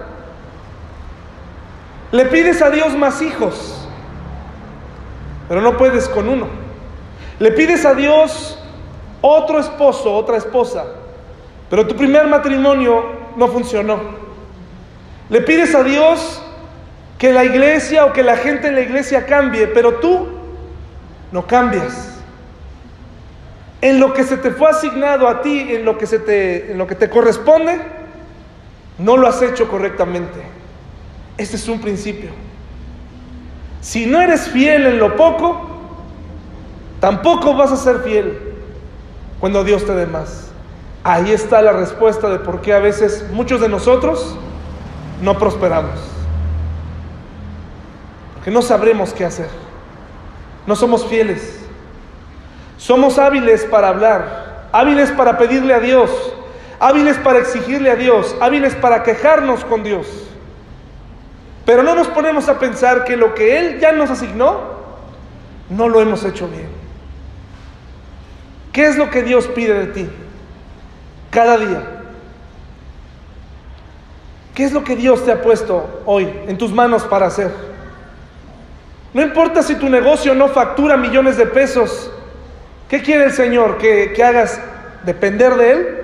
Le 2.11 2.25
pides 2.25 2.61
a 2.61 2.69
Dios 2.69 2.95
más 2.95 3.21
hijos, 3.21 3.87
pero 5.47 5.61
no 5.61 5.77
puedes 5.77 6.07
con 6.07 6.29
uno. 6.29 6.47
Le 7.39 7.51
pides 7.51 7.85
a 7.85 7.93
Dios 7.93 8.57
otro 9.21 9.59
esposo, 9.59 10.13
otra 10.13 10.37
esposa, 10.37 10.85
pero 11.69 11.85
tu 11.85 11.95
primer 11.95 12.27
matrimonio 12.27 13.03
no 13.35 13.47
funcionó. 13.49 13.99
Le 15.29 15.41
pides 15.41 15.75
a 15.75 15.83
Dios 15.83 16.41
que 17.17 17.33
la 17.33 17.43
iglesia 17.43 18.05
o 18.05 18.13
que 18.13 18.23
la 18.23 18.37
gente 18.37 18.67
en 18.67 18.75
la 18.75 18.81
iglesia 18.81 19.25
cambie, 19.25 19.67
pero 19.67 19.95
tú 19.95 20.27
no 21.31 21.45
cambias. 21.45 22.14
En 23.85 23.99
lo 23.99 24.13
que 24.13 24.23
se 24.23 24.37
te 24.37 24.49
fue 24.49 24.71
asignado 24.71 25.27
a 25.27 25.43
ti, 25.43 25.59
en 25.69 25.85
lo 25.85 25.95
que, 25.95 26.07
se 26.07 26.17
te, 26.17 26.71
en 26.71 26.79
lo 26.79 26.87
que 26.87 26.95
te 26.95 27.07
corresponde, 27.07 27.79
no 28.97 29.15
lo 29.15 29.27
has 29.27 29.43
hecho 29.43 29.67
correctamente. 29.67 30.41
Este 31.37 31.55
es 31.55 31.67
un 31.67 31.79
principio. 31.79 32.31
Si 33.81 34.07
no 34.07 34.19
eres 34.19 34.47
fiel 34.47 34.87
en 34.87 34.97
lo 34.97 35.15
poco, 35.15 35.69
tampoco 36.99 37.53
vas 37.53 37.71
a 37.71 37.77
ser 37.77 37.99
fiel 37.99 38.55
cuando 39.39 39.63
Dios 39.63 39.85
te 39.85 39.93
dé 39.93 40.07
más. 40.07 40.49
Ahí 41.03 41.31
está 41.31 41.61
la 41.61 41.73
respuesta 41.73 42.27
de 42.31 42.39
por 42.39 42.61
qué 42.61 42.73
a 42.73 42.79
veces 42.79 43.27
muchos 43.33 43.61
de 43.61 43.69
nosotros 43.69 44.35
no 45.21 45.37
prosperamos. 45.37 45.99
Porque 48.33 48.49
no 48.49 48.63
sabremos 48.63 49.13
qué 49.13 49.25
hacer. 49.25 49.49
No 50.65 50.75
somos 50.75 51.05
fieles. 51.05 51.54
Somos 52.77 53.17
hábiles 53.17 53.63
para 53.65 53.89
hablar, 53.89 54.67
hábiles 54.71 55.11
para 55.11 55.37
pedirle 55.37 55.73
a 55.73 55.79
Dios, 55.79 56.09
hábiles 56.79 57.17
para 57.17 57.39
exigirle 57.39 57.89
a 57.89 57.95
Dios, 57.95 58.35
hábiles 58.41 58.75
para 58.75 59.03
quejarnos 59.03 59.63
con 59.65 59.83
Dios. 59.83 60.07
Pero 61.65 61.83
no 61.83 61.95
nos 61.95 62.07
ponemos 62.07 62.47
a 62.47 62.59
pensar 62.59 63.05
que 63.05 63.17
lo 63.17 63.33
que 63.33 63.57
Él 63.57 63.79
ya 63.79 63.91
nos 63.91 64.09
asignó, 64.11 64.75
no 65.69 65.89
lo 65.89 66.01
hemos 66.01 66.23
hecho 66.23 66.47
bien. 66.47 66.69
¿Qué 68.71 68.85
es 68.85 68.97
lo 68.97 69.09
que 69.09 69.23
Dios 69.23 69.47
pide 69.47 69.73
de 69.73 69.87
ti 69.87 70.09
cada 71.31 71.57
día? 71.57 71.81
¿Qué 74.53 74.63
es 74.63 74.71
lo 74.71 74.83
que 74.83 74.95
Dios 74.95 75.25
te 75.25 75.31
ha 75.31 75.41
puesto 75.41 76.01
hoy 76.05 76.31
en 76.47 76.57
tus 76.57 76.71
manos 76.71 77.03
para 77.03 77.27
hacer? 77.27 77.51
No 79.13 79.21
importa 79.21 79.63
si 79.63 79.75
tu 79.75 79.89
negocio 79.89 80.35
no 80.35 80.49
factura 80.49 80.97
millones 80.97 81.37
de 81.37 81.45
pesos, 81.45 82.11
¿qué 82.89 83.01
quiere 83.01 83.25
el 83.25 83.33
Señor? 83.33 83.77
¿Que, 83.77 84.13
que 84.13 84.23
hagas 84.23 84.59
depender 85.05 85.55
de 85.55 85.71
Él? 85.71 85.97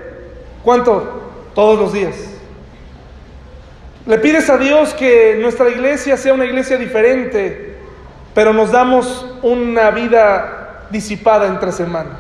¿Cuánto? 0.63 1.21
Todos 1.55 1.79
los 1.79 1.93
días. 1.93 2.15
Le 4.05 4.17
pides 4.17 4.49
a 4.49 4.57
Dios 4.57 4.93
que 4.93 5.37
nuestra 5.39 5.69
iglesia 5.69 6.17
sea 6.17 6.33
una 6.33 6.45
iglesia 6.45 6.77
diferente, 6.77 7.75
pero 8.33 8.51
nos 8.51 8.71
damos 8.71 9.27
una 9.43 9.91
vida 9.91 10.87
disipada 10.89 11.47
entre 11.47 11.71
semana. 11.71 12.17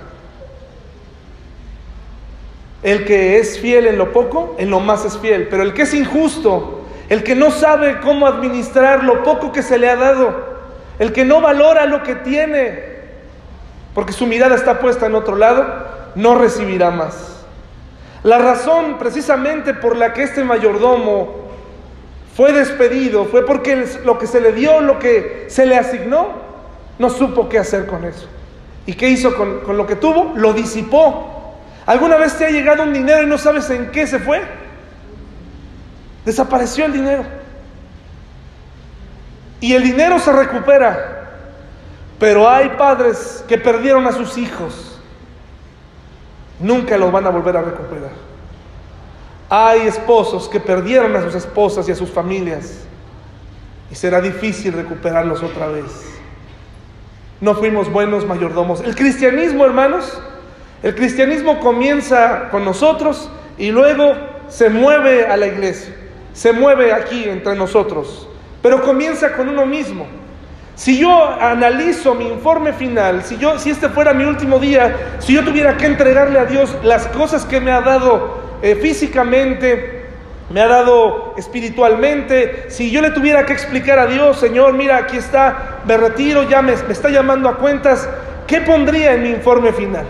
El 2.83 3.05
que 3.05 3.37
es 3.37 3.59
fiel 3.59 3.87
en 3.87 3.97
lo 3.97 4.11
poco, 4.11 4.55
en 4.59 4.69
lo 4.69 4.79
más 4.79 5.05
es 5.05 5.17
fiel, 5.17 5.47
pero 5.49 5.63
el 5.63 5.73
que 5.73 5.83
es 5.83 5.93
injusto, 5.93 6.85
el 7.09 7.23
que 7.23 7.35
no 7.35 7.51
sabe 7.51 7.99
cómo 7.99 8.27
administrar 8.27 9.03
lo 9.03 9.23
poco 9.23 9.51
que 9.51 9.61
se 9.61 9.77
le 9.77 9.89
ha 9.89 9.95
dado, 9.95 10.51
el 10.97 11.13
que 11.13 11.25
no 11.25 11.41
valora 11.41 11.85
lo 11.85 12.03
que 12.03 12.15
tiene, 12.15 12.90
porque 13.93 14.13
su 14.13 14.25
mirada 14.25 14.55
está 14.55 14.79
puesta 14.79 15.05
en 15.05 15.15
otro 15.15 15.35
lado, 15.35 15.65
no 16.15 16.35
recibirá 16.35 16.91
más. 16.91 17.43
La 18.23 18.37
razón 18.37 18.97
precisamente 18.99 19.73
por 19.73 19.95
la 19.95 20.13
que 20.13 20.23
este 20.23 20.43
mayordomo 20.43 21.41
fue 22.35 22.53
despedido 22.53 23.25
fue 23.25 23.45
porque 23.45 23.85
lo 24.05 24.17
que 24.17 24.27
se 24.27 24.39
le 24.39 24.53
dio, 24.53 24.79
lo 24.79 24.99
que 24.99 25.47
se 25.49 25.65
le 25.65 25.77
asignó, 25.77 26.29
no 26.99 27.09
supo 27.09 27.49
qué 27.49 27.59
hacer 27.59 27.87
con 27.87 28.05
eso. 28.05 28.27
¿Y 28.85 28.93
qué 28.93 29.09
hizo 29.09 29.35
con, 29.35 29.59
con 29.61 29.77
lo 29.77 29.85
que 29.87 29.95
tuvo? 29.95 30.33
Lo 30.35 30.53
disipó. 30.53 31.55
¿Alguna 31.85 32.15
vez 32.15 32.37
te 32.37 32.45
ha 32.45 32.49
llegado 32.49 32.83
un 32.83 32.93
dinero 32.93 33.23
y 33.23 33.25
no 33.25 33.37
sabes 33.37 33.69
en 33.69 33.91
qué 33.91 34.05
se 34.07 34.19
fue? 34.19 34.41
Desapareció 36.25 36.85
el 36.85 36.93
dinero. 36.93 37.23
Y 39.59 39.73
el 39.73 39.83
dinero 39.83 40.19
se 40.19 40.31
recupera. 40.31 41.20
Pero 42.21 42.49
hay 42.49 42.69
padres 42.77 43.43
que 43.49 43.57
perdieron 43.57 44.07
a 44.07 44.13
sus 44.13 44.37
hijos 44.37 44.91
nunca 46.61 46.97
los 46.97 47.11
van 47.11 47.25
a 47.25 47.29
volver 47.29 47.57
a 47.57 47.61
recuperar. 47.61 48.11
Hay 49.49 49.81
esposos 49.81 50.47
que 50.47 50.59
perdieron 50.59 51.15
a 51.15 51.21
sus 51.23 51.35
esposas 51.35 51.89
y 51.89 51.91
a 51.91 51.95
sus 51.95 52.09
familias 52.09 52.83
y 53.91 53.95
será 53.95 54.21
difícil 54.21 54.73
recuperarlos 54.73 55.43
otra 55.43 55.67
vez. 55.67 55.85
No 57.41 57.55
fuimos 57.55 57.91
buenos 57.91 58.25
mayordomos. 58.25 58.81
El 58.81 58.95
cristianismo, 58.95 59.65
hermanos, 59.65 60.21
el 60.83 60.95
cristianismo 60.95 61.59
comienza 61.59 62.49
con 62.49 62.63
nosotros 62.63 63.29
y 63.57 63.71
luego 63.71 64.13
se 64.47 64.69
mueve 64.69 65.25
a 65.25 65.35
la 65.37 65.47
iglesia, 65.47 65.95
se 66.33 66.53
mueve 66.53 66.93
aquí 66.93 67.23
entre 67.27 67.55
nosotros, 67.55 68.27
pero 68.61 68.83
comienza 68.83 69.33
con 69.33 69.49
uno 69.49 69.65
mismo. 69.65 70.05
Si 70.75 70.97
yo 70.97 71.23
analizo 71.39 72.15
mi 72.15 72.27
informe 72.27 72.73
final, 72.73 73.23
si, 73.23 73.37
yo, 73.37 73.59
si 73.59 73.69
este 73.69 73.89
fuera 73.89 74.13
mi 74.13 74.23
último 74.23 74.57
día, 74.57 75.17
si 75.19 75.33
yo 75.33 75.43
tuviera 75.43 75.77
que 75.77 75.85
entregarle 75.85 76.39
a 76.39 76.45
Dios 76.45 76.75
las 76.83 77.07
cosas 77.07 77.45
que 77.45 77.59
me 77.59 77.71
ha 77.71 77.81
dado 77.81 78.39
eh, 78.61 78.75
físicamente, 78.75 80.05
me 80.49 80.61
ha 80.61 80.67
dado 80.67 81.33
espiritualmente, 81.37 82.65
si 82.69 82.91
yo 82.91 83.01
le 83.01 83.11
tuviera 83.11 83.45
que 83.45 83.53
explicar 83.53 83.99
a 83.99 84.07
Dios, 84.07 84.37
Señor, 84.37 84.73
mira, 84.73 84.97
aquí 84.97 85.17
está, 85.17 85.79
me 85.85 85.97
retiro, 85.97 86.43
ya 86.43 86.61
me, 86.61 86.73
está 86.73 87.09
llamando 87.09 87.47
a 87.47 87.57
cuentas, 87.57 88.09
¿qué 88.47 88.61
pondría 88.61 89.13
en 89.13 89.23
mi 89.23 89.29
informe 89.29 89.71
final? 89.71 90.05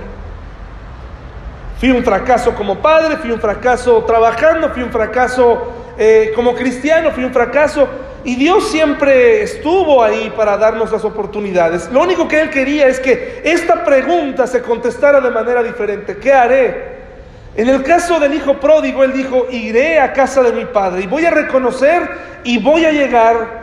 Fui 1.80 1.91
un 1.91 2.04
fracaso 2.04 2.54
como 2.56 2.80
padre, 2.80 3.17
fui 3.17 3.32
un 3.32 3.39
fracaso 3.39 4.04
trabajando, 4.04 4.69
fui 4.69 4.84
un 4.84 4.91
fracaso 4.91 5.74
eh, 5.97 6.32
como 6.36 6.54
cristiano, 6.54 7.12
fui 7.12 7.24
un 7.24 7.34
fracaso 7.34 7.88
y 8.23 8.36
Dios 8.36 8.69
siempre 8.69 9.41
estuvo 9.41 10.03
ahí 10.03 10.31
para 10.36 10.57
darnos 10.57 10.91
las 10.91 11.03
oportunidades. 11.03 11.89
Lo 11.91 12.01
único 12.01 12.27
que 12.27 12.41
Él 12.41 12.49
quería 12.49 12.88
es 12.88 12.99
que 12.99 13.41
esta 13.43 13.84
pregunta 13.84 14.45
se 14.47 14.62
contestara 14.62 15.19
de 15.19 15.31
manera 15.31 15.63
diferente. 15.63 16.17
¿Qué 16.17 16.31
haré? 16.31 17.01
En 17.55 17.67
el 17.67 17.84
caso 17.84 18.19
del 18.19 18.34
hijo 18.34 18.60
pródigo, 18.60 19.03
Él 19.03 19.13
dijo, 19.13 19.47
iré 19.49 19.99
a 19.99 20.13
casa 20.13 20.41
de 20.43 20.53
mi 20.53 20.65
padre 20.65 21.03
y 21.03 21.07
voy 21.07 21.25
a 21.25 21.31
reconocer 21.31 22.10
y 22.43 22.60
voy 22.60 22.86
a 22.86 22.91
llegar 22.91 23.62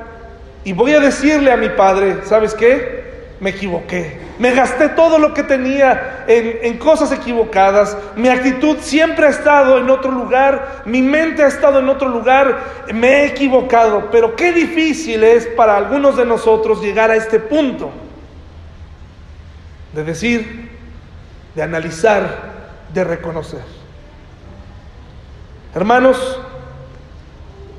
y 0.65 0.73
voy 0.73 0.93
a 0.93 1.01
decirle 1.01 1.51
a 1.51 1.57
mi 1.57 1.71
padre, 1.71 2.19
¿sabes 2.25 2.55
qué? 2.55 3.05
Me 3.41 3.51
equivoqué. 3.51 4.28
Me 4.39 4.53
gasté 4.53 4.89
todo 4.91 5.19
lo 5.19 5.35
que 5.35 5.43
tenía 5.43 6.25
en, 6.29 6.79
cosas 6.79 7.11
equivocadas. 7.11 7.97
Mi 8.15 8.29
actitud 8.29 8.77
siempre 8.81 9.27
ha 9.27 9.31
estado 9.31 9.79
en 9.79 9.91
otro 9.91 10.13
lugar. 10.13 10.83
Mi 10.85 11.03
mente 11.03 11.43
ha 11.43 11.49
estado 11.49 11.81
en 11.81 11.89
otro 11.89 12.09
lugar. 12.09 12.85
Me 12.95 13.09
he 13.09 13.27
equivocado. 13.27 14.11
Pero 14.13 14.37
qué 14.37 14.53
difícil 14.53 15.25
es 15.25 15.47
para 15.47 15.77
algunos 15.77 16.17
de 16.17 16.25
nosotros 16.25 16.81
llegar 16.81 17.11
a 17.11 17.17
este 17.17 17.41
punto. 17.41 17.91
De 19.93 20.05
decir, 20.05 20.71
de 21.57 21.63
analizar, 21.63 22.29
de 22.95 23.03
reconocer. 23.03 23.63
Hermanos, 25.75 26.41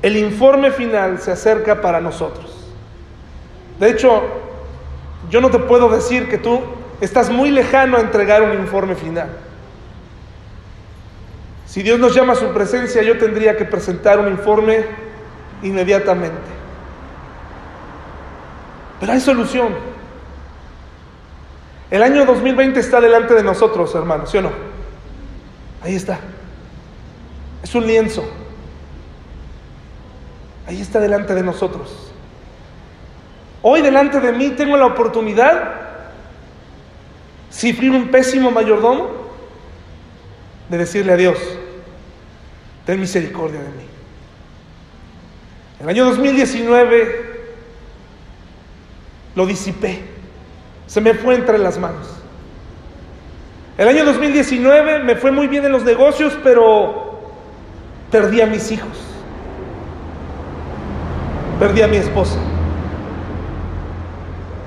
el 0.02 0.18
informe 0.18 0.70
final 0.72 1.18
se 1.20 1.32
acerca 1.32 1.80
para 1.80 2.02
nosotros. 2.02 2.66
De 3.78 3.88
hecho, 3.88 4.49
yo 5.30 5.40
no 5.40 5.50
te 5.50 5.58
puedo 5.58 5.88
decir 5.88 6.28
que 6.28 6.38
tú 6.38 6.60
estás 7.00 7.30
muy 7.30 7.50
lejano 7.50 7.96
a 7.96 8.00
entregar 8.00 8.42
un 8.42 8.52
informe 8.52 8.94
final. 8.94 9.30
Si 11.66 11.82
Dios 11.82 12.00
nos 12.00 12.14
llama 12.14 12.32
a 12.32 12.36
su 12.36 12.52
presencia, 12.52 13.00
yo 13.02 13.16
tendría 13.16 13.56
que 13.56 13.64
presentar 13.64 14.18
un 14.18 14.28
informe 14.28 14.84
inmediatamente. 15.62 16.34
Pero 18.98 19.12
hay 19.12 19.20
solución. 19.20 19.68
El 21.90 22.02
año 22.02 22.24
2020 22.24 22.78
está 22.80 23.00
delante 23.00 23.34
de 23.34 23.44
nosotros, 23.44 23.94
hermanos, 23.94 24.30
¿sí 24.30 24.38
o 24.38 24.42
no? 24.42 24.50
Ahí 25.82 25.94
está. 25.94 26.18
Es 27.62 27.74
un 27.74 27.86
lienzo. 27.86 28.24
Ahí 30.66 30.80
está 30.80 31.00
delante 31.00 31.34
de 31.34 31.42
nosotros. 31.42 32.09
Hoy 33.62 33.82
delante 33.82 34.20
de 34.20 34.32
mí 34.32 34.50
tengo 34.50 34.76
la 34.76 34.86
oportunidad, 34.86 35.74
si 37.50 37.72
fui 37.72 37.88
un 37.88 38.08
pésimo 38.10 38.50
mayordomo, 38.50 39.10
de 40.70 40.78
decirle 40.78 41.12
a 41.12 41.16
Dios, 41.16 41.36
ten 42.86 43.00
misericordia 43.00 43.60
de 43.60 43.68
mí. 43.68 43.84
El 45.80 45.88
año 45.88 46.04
2019 46.06 47.30
lo 49.34 49.46
disipé, 49.46 50.00
se 50.86 51.00
me 51.00 51.14
fue 51.14 51.34
entre 51.34 51.58
las 51.58 51.78
manos. 51.78 52.06
El 53.76 53.88
año 53.88 54.04
2019 54.04 55.04
me 55.04 55.16
fue 55.16 55.32
muy 55.32 55.48
bien 55.48 55.64
en 55.64 55.72
los 55.72 55.84
negocios, 55.84 56.38
pero 56.42 57.20
perdí 58.10 58.40
a 58.40 58.46
mis 58.46 58.70
hijos, 58.72 58.96
perdí 61.58 61.82
a 61.82 61.88
mi 61.88 61.96
esposa. 61.96 62.38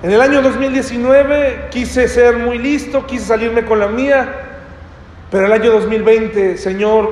En 0.04 0.12
el 0.12 0.20
año 0.20 0.42
2019 0.42 1.70
quise 1.72 2.10
ser 2.10 2.36
muy 2.36 2.58
listo, 2.58 3.08
quise 3.08 3.24
salirme 3.24 3.64
con 3.64 3.80
la 3.80 3.88
mía 3.88 4.36
Pero 5.32 5.46
el 5.46 5.54
año 5.54 5.72
2020, 5.72 6.58
Señor, 6.58 7.10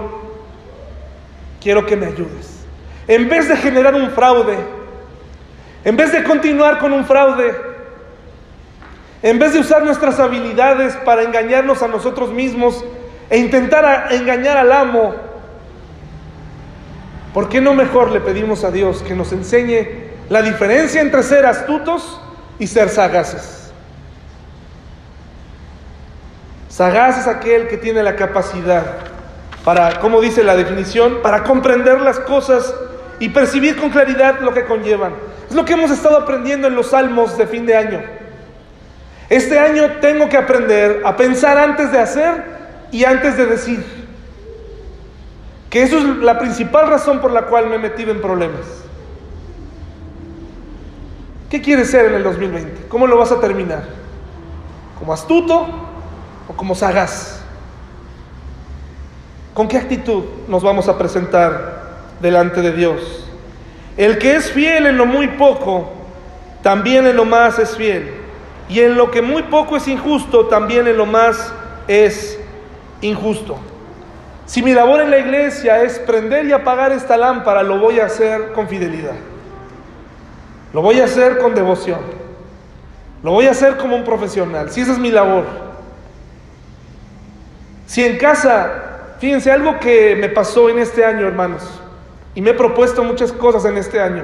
quiero 1.62 1.86
que 1.86 1.96
me 1.96 2.08
ayudes. 2.08 2.66
En 3.08 3.30
vez 3.30 3.48
de 3.48 3.56
generar 3.56 3.96
un 3.96 4.12
fraude, 4.12 4.58
en 5.86 5.96
vez 5.96 6.12
de 6.12 6.24
continuar 6.24 6.80
con 6.80 6.92
un 6.92 7.06
fraude, 7.06 7.56
en 9.24 9.40
vez 9.40 9.54
de 9.54 9.60
usar 9.60 9.84
nuestras 9.84 10.20
habilidades 10.20 10.96
para 10.98 11.24
engañarnos 11.24 11.82
a 11.82 11.88
nosotros 11.88 12.32
mismos 12.32 12.84
e 13.30 13.38
intentar 13.38 14.12
engañar 14.12 14.58
al 14.58 14.72
amo, 14.72 15.16
¿por 17.34 17.48
qué 17.48 17.62
no 17.62 17.74
mejor 17.74 18.12
le 18.12 18.20
pedimos 18.20 18.66
a 18.66 18.72
Dios 18.72 19.02
que 19.02 19.16
nos 19.16 19.32
enseñe 19.32 19.88
la 20.30 20.42
diferencia 20.42 21.02
entre 21.02 21.24
ser 21.24 21.46
astutos 21.46 22.20
y 22.62 22.68
ser 22.68 22.90
sagaces? 22.90 23.72
Sagaz 26.70 27.18
es 27.18 27.28
aquel 27.28 27.68
que 27.68 27.76
tiene 27.76 28.04
la 28.04 28.16
capacidad 28.16 28.98
para, 29.66 30.00
como 30.00 30.22
dice 30.22 30.44
la 30.44 30.56
definición, 30.56 31.24
para 31.24 31.44
comprender 31.44 32.00
las 32.02 32.20
cosas 32.20 32.72
y 33.20 33.30
percibir 33.30 33.78
con 33.78 33.90
claridad 33.90 34.42
lo 34.42 34.54
que 34.54 34.66
conllevan. 34.66 35.14
Es 35.50 35.56
lo 35.56 35.66
que 35.66 35.74
hemos 35.74 35.90
estado 35.90 36.20
aprendiendo 36.20 36.68
en 36.68 36.76
los 36.76 36.92
salmos 36.92 37.36
de 37.36 37.48
fin 37.48 37.66
de 37.66 37.76
año. 37.76 38.04
Este 39.28 39.58
año 39.58 39.94
tengo 40.00 40.30
que 40.30 40.38
aprender 40.38 41.02
a 41.04 41.18
pensar 41.18 41.58
antes 41.58 41.92
de 41.92 41.98
hacer 41.98 42.44
y 42.92 43.06
antes 43.06 43.38
de 43.38 43.48
decir. 43.48 43.84
Que 45.72 45.82
eso 45.82 45.98
es 45.98 46.04
la 46.04 46.38
principal 46.38 46.90
razón 46.90 47.22
por 47.22 47.32
la 47.32 47.44
cual 47.44 47.70
me 47.70 47.80
metido 47.80 48.12
en 48.12 48.22
problemas. 48.22 48.82
¿Qué 51.52 51.62
quieres 51.62 51.92
ser 51.92 52.06
en 52.06 52.14
el 52.14 52.24
2020? 52.24 52.88
¿Cómo 52.88 53.06
lo 53.06 53.18
vas 53.18 53.34
a 53.34 53.42
terminar? 53.42 53.84
¿Como 54.98 55.12
astuto 55.12 55.68
o 56.48 56.54
como 56.54 56.74
sagaz? 56.74 57.42
¿Con 59.54 59.68
qué 59.68 59.76
actitud 59.76 60.24
nos 60.48 60.64
vamos 60.64 60.88
a 60.88 60.98
presentar 60.98 62.06
delante 62.22 62.62
de 62.62 62.72
Dios? 62.72 63.28
El 63.98 64.18
que 64.18 64.38
es 64.38 64.50
fiel 64.50 64.88
en 64.88 64.98
lo 64.98 65.06
muy 65.06 65.28
poco, 65.28 65.92
también 66.64 67.06
en 67.06 67.18
lo 67.18 67.26
más 67.26 67.60
es 67.60 67.76
fiel. 67.76 68.14
Y 68.70 68.80
en 68.80 68.96
lo 68.96 69.12
que 69.12 69.22
muy 69.22 69.44
poco 69.44 69.76
es 69.76 69.90
injusto, 69.90 70.46
también 70.46 70.88
en 70.88 70.96
lo 70.96 71.06
más 71.06 71.54
es 71.90 72.40
injusto. 73.02 73.58
Si 74.46 74.64
mi 74.64 74.74
labor 74.74 75.02
en 75.02 75.12
la 75.12 75.18
iglesia 75.18 75.84
es 75.84 76.00
prender 76.00 76.46
y 76.46 76.54
apagar 76.54 76.94
esta 76.94 77.18
lámpara, 77.18 77.62
lo 77.62 77.78
voy 77.78 78.00
a 78.00 78.06
hacer 78.06 78.54
con 78.54 78.70
fidelidad. 78.70 79.16
Lo 80.74 80.82
voy 80.82 81.00
a 81.00 81.06
hacer 81.06 81.38
con 81.38 81.54
devoción. 81.54 82.00
Lo 83.24 83.32
voy 83.32 83.48
a 83.48 83.52
hacer 83.52 83.78
como 83.78 83.96
un 83.96 84.04
profesional. 84.04 84.72
Si 84.72 84.82
esa 84.82 84.94
es 84.94 85.00
mi 85.00 85.12
labor. 85.12 85.46
Si 87.86 88.04
en 88.04 88.18
casa, 88.18 89.16
fíjense, 89.20 89.52
algo 89.52 89.80
que 89.80 90.16
me 90.16 90.30
pasó 90.30 90.70
en 90.70 90.80
este 90.80 91.04
año, 91.04 91.28
hermanos, 91.28 91.62
y 92.34 92.42
me 92.42 92.52
he 92.52 92.54
propuesto 92.54 93.04
muchas 93.04 93.32
cosas 93.32 93.66
en 93.66 93.78
este 93.78 94.00
año. 94.00 94.24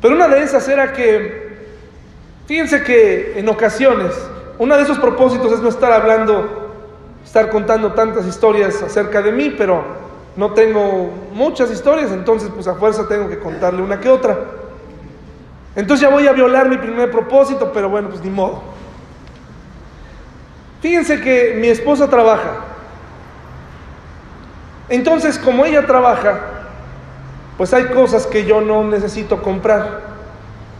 Pero 0.00 0.14
una 0.14 0.26
de 0.28 0.42
esas 0.42 0.66
era 0.68 0.92
que, 0.92 1.58
fíjense 2.46 2.82
que 2.82 3.38
en 3.38 3.48
ocasiones, 3.48 4.14
uno 4.58 4.76
de 4.76 4.82
esos 4.84 4.98
propósitos 4.98 5.52
es 5.52 5.60
no 5.60 5.68
estar 5.68 5.92
hablando, 5.92 6.72
estar 7.24 7.50
contando 7.50 7.92
tantas 7.92 8.26
historias 8.26 8.82
acerca 8.82 9.20
de 9.20 9.32
mí, 9.32 9.54
pero 9.58 9.84
no 10.36 10.52
tengo 10.52 11.10
muchas 11.32 11.70
historias, 11.70 12.10
entonces 12.10 12.50
pues 12.54 12.66
a 12.68 12.74
fuerza 12.74 13.06
tengo 13.06 13.28
que 13.28 13.38
contarle 13.38 13.82
una 13.82 14.00
que 14.00 14.08
otra. 14.08 14.38
Entonces 15.78 16.08
ya 16.08 16.12
voy 16.12 16.26
a 16.26 16.32
violar 16.32 16.68
mi 16.68 16.76
primer 16.76 17.08
propósito, 17.08 17.70
pero 17.72 17.88
bueno, 17.88 18.08
pues 18.08 18.20
ni 18.24 18.30
modo. 18.30 18.64
Fíjense 20.80 21.20
que 21.20 21.56
mi 21.60 21.68
esposa 21.68 22.10
trabaja. 22.10 22.64
Entonces, 24.88 25.38
como 25.38 25.64
ella 25.64 25.86
trabaja, 25.86 26.40
pues 27.56 27.72
hay 27.72 27.84
cosas 27.84 28.26
que 28.26 28.44
yo 28.44 28.60
no 28.60 28.82
necesito 28.82 29.40
comprar, 29.40 30.00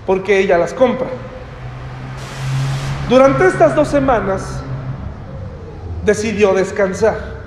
porque 0.05 0.41
ella 0.41 0.59
las 0.59 0.75
compra. 0.75 1.07
Durante 3.09 3.47
estas 3.47 3.77
dos 3.77 3.87
semanas 3.87 4.61
decidió 6.05 6.55
descansar. 6.55 7.39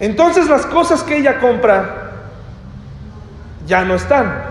Entonces 0.00 0.48
las 0.48 0.66
cosas 0.66 1.04
que 1.04 1.18
ella 1.18 1.38
compra 1.38 2.10
ya 3.68 3.84
no 3.84 3.94
están. 3.94 4.41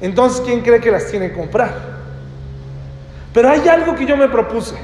Entonces, 0.00 0.42
¿quién 0.44 0.60
cree 0.60 0.80
que 0.80 0.90
las 0.90 1.10
tiene 1.10 1.30
que 1.30 1.36
comprar? 1.36 1.74
Pero 3.32 3.50
hay 3.50 3.68
algo 3.68 3.94
que 3.94 4.06
yo 4.06 4.16
me 4.16 4.28
propuse 4.28 4.74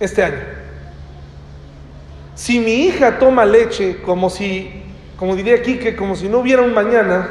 este 0.00 0.22
año. 0.22 0.40
Si 2.34 2.60
mi 2.60 2.86
hija 2.86 3.18
toma 3.18 3.44
leche 3.44 4.02
como 4.02 4.28
si, 4.28 4.84
como 5.16 5.34
diría 5.34 5.56
aquí, 5.56 5.78
que 5.78 5.96
como 5.96 6.14
si 6.14 6.28
no 6.28 6.38
hubiera 6.38 6.62
un 6.62 6.74
mañana, 6.74 7.28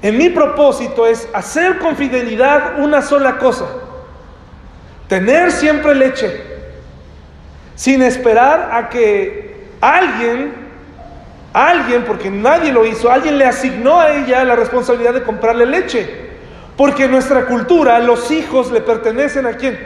en 0.00 0.18
mi 0.18 0.30
propósito 0.30 1.06
es 1.06 1.28
hacer 1.32 1.78
con 1.78 1.94
fidelidad 1.96 2.80
una 2.80 3.02
sola 3.02 3.38
cosa, 3.38 3.66
tener 5.08 5.52
siempre 5.52 5.94
leche, 5.94 6.42
sin 7.76 8.02
esperar 8.02 8.70
a 8.72 8.88
que 8.88 9.66
alguien, 9.80 10.61
alguien, 11.52 12.04
porque 12.04 12.30
nadie 12.30 12.72
lo 12.72 12.86
hizo, 12.86 13.10
alguien 13.10 13.38
le 13.38 13.44
asignó 13.44 14.00
a 14.00 14.10
ella 14.12 14.44
la 14.44 14.56
responsabilidad 14.56 15.14
de 15.14 15.22
comprarle 15.22 15.66
leche. 15.66 16.32
Porque 16.76 17.04
en 17.04 17.10
nuestra 17.10 17.46
cultura 17.46 17.98
los 17.98 18.30
hijos 18.30 18.70
le 18.70 18.80
pertenecen 18.80 19.46
a 19.46 19.54
quién? 19.54 19.78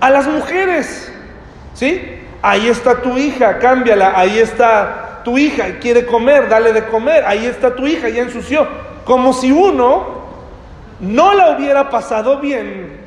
A 0.00 0.10
las 0.10 0.26
mujeres. 0.26 1.12
¿Sí? 1.74 2.18
Ahí 2.42 2.68
está 2.68 3.02
tu 3.02 3.18
hija, 3.18 3.58
cámbiala. 3.58 4.14
Ahí 4.16 4.38
está 4.38 5.22
tu 5.22 5.36
hija 5.36 5.78
quiere 5.80 6.06
comer, 6.06 6.48
dale 6.48 6.72
de 6.72 6.84
comer. 6.86 7.24
Ahí 7.26 7.46
está 7.46 7.74
tu 7.74 7.86
hija, 7.86 8.08
ya 8.08 8.22
ensució. 8.22 8.66
Como 9.04 9.32
si 9.32 9.52
uno 9.52 10.20
no 11.00 11.34
la 11.34 11.50
hubiera 11.50 11.90
pasado 11.90 12.38
bien 12.38 12.98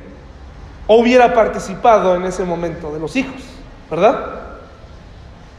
o 0.88 0.98
hubiera 0.98 1.34
participado 1.34 2.16
en 2.16 2.24
ese 2.24 2.44
momento 2.44 2.92
de 2.92 3.00
los 3.00 3.16
hijos, 3.16 3.42
¿verdad? 3.90 4.42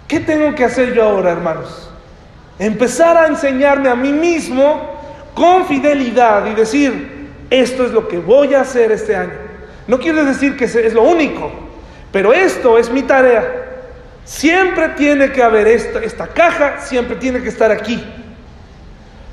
¿Qué 0.06 0.20
tengo 0.20 0.54
que 0.54 0.64
hacer 0.64 0.92
yo 0.92 1.04
ahora, 1.04 1.30
hermanos? 1.30 1.90
Empezar 2.58 3.16
a 3.16 3.26
enseñarme 3.26 3.88
a 3.88 3.94
mí 3.94 4.12
mismo 4.12 4.94
con 5.34 5.66
fidelidad 5.66 6.46
y 6.46 6.54
decir, 6.54 7.28
esto 7.50 7.84
es 7.84 7.90
lo 7.90 8.06
que 8.08 8.18
voy 8.18 8.54
a 8.54 8.60
hacer 8.60 8.92
este 8.92 9.16
año. 9.16 9.32
No 9.86 9.98
quiere 9.98 10.24
decir 10.24 10.56
que 10.56 10.64
es 10.64 10.94
lo 10.94 11.02
único, 11.02 11.50
pero 12.12 12.32
esto 12.32 12.78
es 12.78 12.90
mi 12.90 13.02
tarea. 13.02 13.62
Siempre 14.24 14.90
tiene 14.90 15.32
que 15.32 15.42
haber 15.42 15.66
esta, 15.66 15.98
esta 15.98 16.28
caja, 16.28 16.80
siempre 16.80 17.16
tiene 17.16 17.42
que 17.42 17.48
estar 17.48 17.70
aquí. 17.70 18.02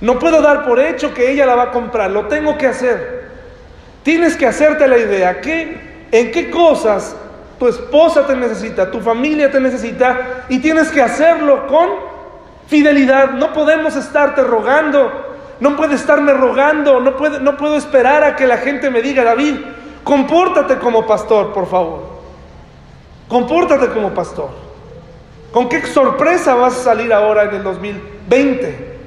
No 0.01 0.17
puedo 0.17 0.41
dar 0.41 0.65
por 0.65 0.79
hecho 0.79 1.13
que 1.13 1.31
ella 1.31 1.45
la 1.45 1.55
va 1.55 1.63
a 1.63 1.71
comprar, 1.71 2.09
lo 2.09 2.25
tengo 2.27 2.57
que 2.57 2.67
hacer. 2.67 3.21
Tienes 4.03 4.35
que 4.35 4.47
hacerte 4.47 4.87
la 4.87 4.97
idea 4.97 5.39
que 5.39 6.07
en 6.11 6.31
qué 6.31 6.49
cosas 6.49 7.15
tu 7.59 7.67
esposa 7.67 8.25
te 8.25 8.35
necesita, 8.35 8.89
tu 8.89 8.99
familia 8.99 9.51
te 9.51 9.59
necesita 9.59 10.45
y 10.49 10.57
tienes 10.57 10.89
que 10.89 11.01
hacerlo 11.01 11.67
con 11.67 12.10
fidelidad. 12.71 13.31
No 13.31 13.51
podemos 13.51 13.97
estarte 13.97 14.41
rogando, 14.41 15.11
no 15.59 15.75
puede 15.75 15.95
estarme 15.95 16.33
rogando, 16.33 17.01
no, 17.01 17.17
puede, 17.17 17.41
no 17.41 17.57
puedo 17.57 17.75
esperar 17.75 18.23
a 18.23 18.37
que 18.37 18.47
la 18.47 18.57
gente 18.57 18.89
me 18.89 19.01
diga, 19.01 19.25
David, 19.25 19.57
compórtate 20.05 20.77
como 20.77 21.05
pastor, 21.05 21.51
por 21.51 21.67
favor. 21.67 22.21
Compórtate 23.27 23.87
como 23.89 24.11
pastor. 24.11 24.49
¿Con 25.51 25.67
qué 25.67 25.85
sorpresa 25.85 26.55
vas 26.55 26.79
a 26.79 26.83
salir 26.83 27.11
ahora 27.11 27.43
en 27.43 27.55
el 27.55 27.63
2020? 27.63 28.99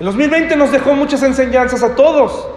El 0.00 0.06
2020 0.06 0.56
nos 0.56 0.72
dejó 0.72 0.94
muchas 0.94 1.22
enseñanzas 1.22 1.82
a 1.82 1.94
todos, 1.94 2.48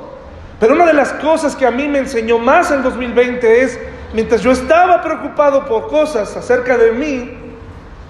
pero 0.57 0.73
una 0.73 0.85
de 0.85 0.93
las 0.93 1.11
cosas 1.11 1.57
que 1.57 1.65
a 1.65 1.71
mí 1.71 1.89
me 1.89 1.99
enseñó 1.99 2.39
más 2.39 2.71
el 2.71 2.81
2020 2.81 3.61
es, 3.61 3.77
mientras 4.13 4.41
yo 4.41 4.51
estaba 4.51 5.01
preocupado 5.01 5.65
por 5.65 5.89
cosas 5.89 6.37
acerca 6.37 6.77
de 6.77 6.93
mí, 6.93 7.42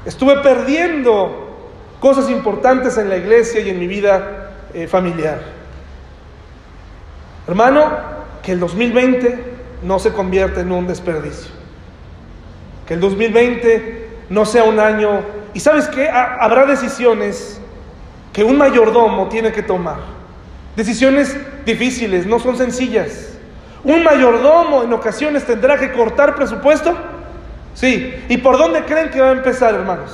estuve 0.05 0.37
perdiendo 0.37 1.43
cosas 1.99 2.29
importantes 2.29 2.97
en 2.97 3.09
la 3.09 3.17
iglesia 3.17 3.61
y 3.61 3.69
en 3.69 3.79
mi 3.79 3.87
vida 3.87 4.51
eh, 4.73 4.87
familiar. 4.87 5.41
Hermano, 7.47 7.91
que 8.41 8.51
el 8.51 8.59
2020 8.59 9.43
no 9.83 9.99
se 9.99 10.11
convierta 10.11 10.61
en 10.61 10.71
un 10.71 10.87
desperdicio. 10.87 11.51
Que 12.87 12.95
el 12.95 12.99
2020 12.99 14.09
no 14.29 14.45
sea 14.45 14.63
un 14.63 14.79
año... 14.79 15.21
Y 15.53 15.59
sabes 15.59 15.87
qué? 15.87 16.09
Habrá 16.09 16.65
decisiones 16.65 17.61
que 18.31 18.43
un 18.43 18.57
mayordomo 18.57 19.29
tiene 19.29 19.51
que 19.51 19.61
tomar. 19.61 19.97
Decisiones 20.75 21.37
difíciles, 21.65 22.25
no 22.25 22.39
son 22.39 22.57
sencillas. 22.57 23.37
Un 23.83 24.03
mayordomo 24.03 24.83
en 24.83 24.91
ocasiones 24.91 25.45
tendrá 25.45 25.77
que 25.77 25.91
cortar 25.91 26.35
presupuesto. 26.35 26.97
Sí. 27.73 28.25
¿Y 28.29 28.37
por 28.37 28.57
dónde 28.57 28.83
creen 28.83 29.09
que 29.09 29.21
va 29.21 29.29
a 29.29 29.33
empezar, 29.33 29.73
hermanos? 29.73 30.11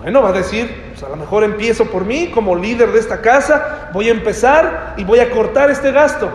Bueno, 0.00 0.22
va 0.22 0.28
a 0.28 0.32
decir, 0.32 0.72
pues 0.90 1.02
a 1.02 1.08
lo 1.08 1.16
mejor 1.16 1.42
empiezo 1.42 1.86
por 1.86 2.04
mí 2.04 2.30
como 2.32 2.54
líder 2.54 2.92
de 2.92 3.00
esta 3.00 3.20
casa, 3.20 3.90
voy 3.92 4.08
a 4.08 4.12
empezar 4.12 4.94
y 4.96 5.04
voy 5.04 5.18
a 5.18 5.30
cortar 5.30 5.70
este 5.70 5.90
gasto. 5.90 6.30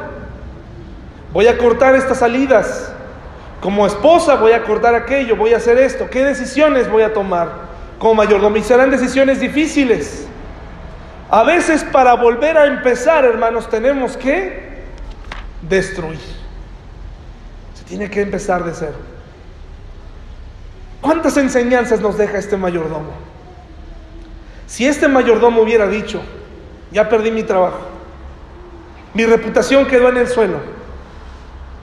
Voy 1.31 1.47
a 1.47 1.57
cortar 1.57 1.95
estas 1.95 2.19
salidas. 2.19 2.93
Como 3.61 3.87
esposa 3.87 4.35
voy 4.35 4.51
a 4.51 4.63
cortar 4.63 4.93
aquello, 4.93 5.37
voy 5.37 5.53
a 5.53 5.57
hacer 5.57 5.77
esto. 5.77 6.09
¿Qué 6.09 6.23
decisiones 6.23 6.91
voy 6.91 7.03
a 7.03 7.13
tomar? 7.13 7.49
Como 7.97 8.15
mayordomo. 8.15 8.61
Serán 8.61 8.91
decisiones 8.91 9.39
difíciles. 9.39 10.27
A 11.29 11.43
veces 11.43 11.83
para 11.85 12.13
volver 12.15 12.57
a 12.57 12.65
empezar, 12.65 13.23
hermanos, 13.23 13.69
tenemos 13.69 14.17
que 14.17 14.83
destruir. 15.61 16.19
Se 17.73 17.83
tiene 17.85 18.09
que 18.09 18.21
empezar 18.21 18.63
de 18.63 18.73
cero. 18.73 19.12
¿Cuántas 21.03 21.35
enseñanzas 21.35 21.99
nos 21.99 22.17
deja 22.17 22.37
este 22.37 22.55
mayordomo? 22.55 23.11
Si 24.67 24.87
este 24.87 25.09
mayordomo 25.09 25.61
hubiera 25.61 25.85
dicho, 25.85 26.21
ya 26.93 27.09
perdí 27.09 27.29
mi 27.29 27.43
trabajo, 27.43 27.81
mi 29.13 29.25
reputación 29.25 29.85
quedó 29.85 30.07
en 30.07 30.15
el 30.15 30.27
suelo, 30.29 30.59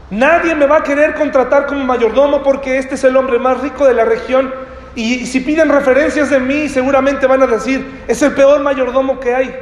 nadie 0.09 0.55
me 0.55 0.64
va 0.64 0.79
a 0.79 0.83
querer 0.83 1.14
contratar 1.14 1.66
como 1.66 1.85
mayordomo 1.85 2.43
porque 2.43 2.79
este 2.79 2.95
es 2.95 3.05
el 3.05 3.14
hombre 3.14 3.39
más 3.39 3.61
rico 3.61 3.85
de 3.85 3.93
la 3.93 4.07
región 4.07 4.55
y 4.95 5.27
si 5.27 5.41
piden 5.41 5.68
referencias 5.68 6.31
de 6.31 6.41
mí 6.41 6.71
seguramente 6.71 7.27
van 7.27 7.43
a 7.43 7.47
decir, 7.47 8.05
es 8.09 8.23
el 8.23 8.33
peor 8.33 8.62
mayordomo 8.62 9.21
que 9.21 9.35
hay. 9.35 9.55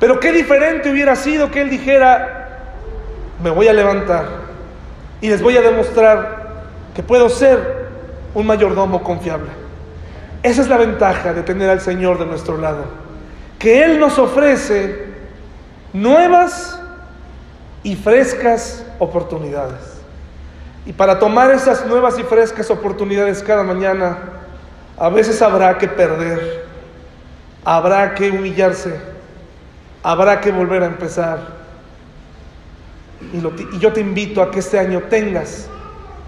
Pero 0.00 0.18
qué 0.18 0.32
diferente 0.32 0.90
hubiera 0.90 1.14
sido 1.14 1.52
que 1.52 1.60
él 1.60 1.70
dijera, 1.70 2.64
me 3.40 3.50
voy 3.50 3.68
a 3.68 3.72
levantar 3.72 4.26
y 5.20 5.28
les 5.28 5.40
voy 5.40 5.56
a 5.56 5.62
demostrar 5.62 6.46
que 6.96 7.04
puedo 7.04 7.28
ser 7.28 7.75
un 8.36 8.46
mayordomo 8.46 9.02
confiable. 9.02 9.48
Esa 10.42 10.60
es 10.60 10.68
la 10.68 10.76
ventaja 10.76 11.32
de 11.32 11.42
tener 11.42 11.70
al 11.70 11.80
Señor 11.80 12.18
de 12.18 12.26
nuestro 12.26 12.58
lado, 12.58 12.84
que 13.58 13.82
Él 13.82 13.98
nos 13.98 14.18
ofrece 14.18 15.06
nuevas 15.94 16.78
y 17.82 17.96
frescas 17.96 18.84
oportunidades. 18.98 20.02
Y 20.84 20.92
para 20.92 21.18
tomar 21.18 21.50
esas 21.50 21.86
nuevas 21.86 22.18
y 22.18 22.24
frescas 22.24 22.70
oportunidades 22.70 23.42
cada 23.42 23.62
mañana, 23.62 24.18
a 24.98 25.08
veces 25.08 25.40
habrá 25.40 25.78
que 25.78 25.88
perder, 25.88 26.66
habrá 27.64 28.14
que 28.14 28.30
humillarse, 28.30 29.00
habrá 30.02 30.42
que 30.42 30.52
volver 30.52 30.82
a 30.82 30.86
empezar. 30.86 31.38
Y, 33.32 33.78
yo 33.78 33.92
te 33.94 34.00
invito 34.02 34.42
a 34.42 34.50
que 34.50 34.58
este 34.58 34.78
año 34.78 35.04
tengas 35.08 35.68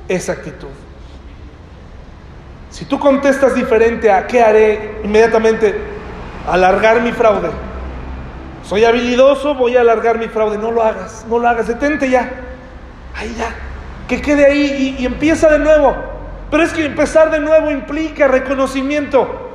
esa 0.09 0.33
actitud. 0.33 0.88
Si 2.71 2.85
tú 2.85 2.99
contestas 2.99 3.55
diferente 3.55 4.11
a 4.11 4.27
qué 4.27 4.43
haré, 4.43 5.01
inmediatamente 5.03 5.75
alargar 6.47 7.01
mi 7.01 7.13
fraude. 7.13 7.49
Soy 8.63 8.85
habilidoso, 8.85 9.55
voy 9.55 9.77
a 9.77 9.81
alargar 9.81 10.19
mi 10.19 10.29
fraude. 10.29 10.59
No 10.59 10.71
lo 10.71 10.83
hagas, 10.83 11.25
no 11.29 11.39
lo 11.39 11.49
hagas, 11.49 11.69
detente 11.69 12.11
ya. 12.11 12.31
Ahí 13.15 13.35
ya. 13.39 13.55
Que 14.07 14.21
quede 14.21 14.47
ahí 14.47 14.97
y, 14.99 15.03
y 15.03 15.07
empieza 15.07 15.49
de 15.49 15.59
nuevo. 15.59 15.97
Pero 16.51 16.63
es 16.63 16.73
que 16.73 16.85
empezar 16.85 17.31
de 17.31 17.41
nuevo 17.41 17.71
implica 17.71 18.29
reconocimiento. 18.29 19.47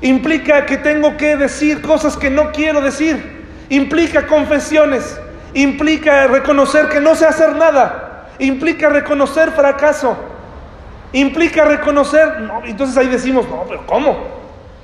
Implica 0.00 0.66
que 0.66 0.76
tengo 0.76 1.16
que 1.16 1.36
decir 1.36 1.80
cosas 1.82 2.16
que 2.16 2.30
no 2.30 2.50
quiero 2.50 2.80
decir. 2.80 3.46
Implica 3.68 4.26
confesiones. 4.26 5.20
Implica 5.54 6.26
reconocer 6.26 6.88
que 6.88 7.00
no 7.00 7.14
sé 7.14 7.26
hacer 7.26 7.54
nada. 7.54 8.28
Implica 8.38 8.88
reconocer 8.88 9.52
fracaso 9.52 10.35
implica 11.12 11.64
reconocer, 11.64 12.40
no, 12.40 12.62
entonces 12.64 12.96
ahí 12.96 13.08
decimos, 13.08 13.48
no, 13.48 13.64
pero 13.68 13.86
¿cómo? 13.86 14.16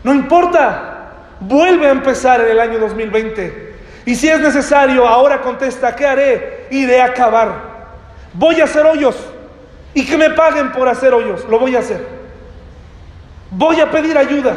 No 0.05 0.15
importa, 0.15 1.13
vuelve 1.41 1.87
a 1.87 1.91
empezar 1.91 2.41
en 2.41 2.51
el 2.51 2.61
año 2.61 2.79
2020. 2.79 3.73
Y 4.05 4.15
si 4.15 4.29
es 4.29 4.41
necesario, 4.41 5.07
ahora 5.07 5.41
contesta, 5.41 5.95
¿qué 5.95 6.07
haré? 6.07 6.67
Iré 6.71 7.01
a 7.01 7.07
acabar. 7.07 7.73
Voy 8.35 8.61
a 8.61 8.65
hacer 8.65 8.85
hoyos 8.85 9.17
y 9.95 10.05
que 10.05 10.17
me 10.17 10.31
paguen 10.31 10.73
por 10.73 10.89
hacer 10.89 11.13
hoyos, 11.13 11.45
lo 11.49 11.59
voy 11.59 11.77
a 11.77 11.81
hacer. 11.81 12.05
Voy 13.51 13.81
a 13.81 13.91
pedir 13.91 14.17
ayuda, 14.17 14.57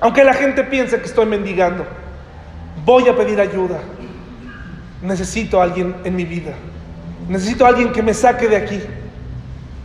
aunque 0.00 0.22
la 0.22 0.34
gente 0.34 0.62
piense 0.64 1.00
que 1.00 1.06
estoy 1.06 1.26
mendigando. 1.26 1.84
Voy 2.84 3.08
a 3.08 3.16
pedir 3.16 3.40
ayuda. 3.40 3.78
Necesito 5.02 5.60
a 5.60 5.64
alguien 5.64 5.96
en 6.04 6.14
mi 6.14 6.24
vida. 6.24 6.52
Necesito 7.28 7.66
a 7.66 7.68
alguien 7.68 7.92
que 7.92 8.02
me 8.02 8.14
saque 8.14 8.48
de 8.48 8.56
aquí. 8.56 8.80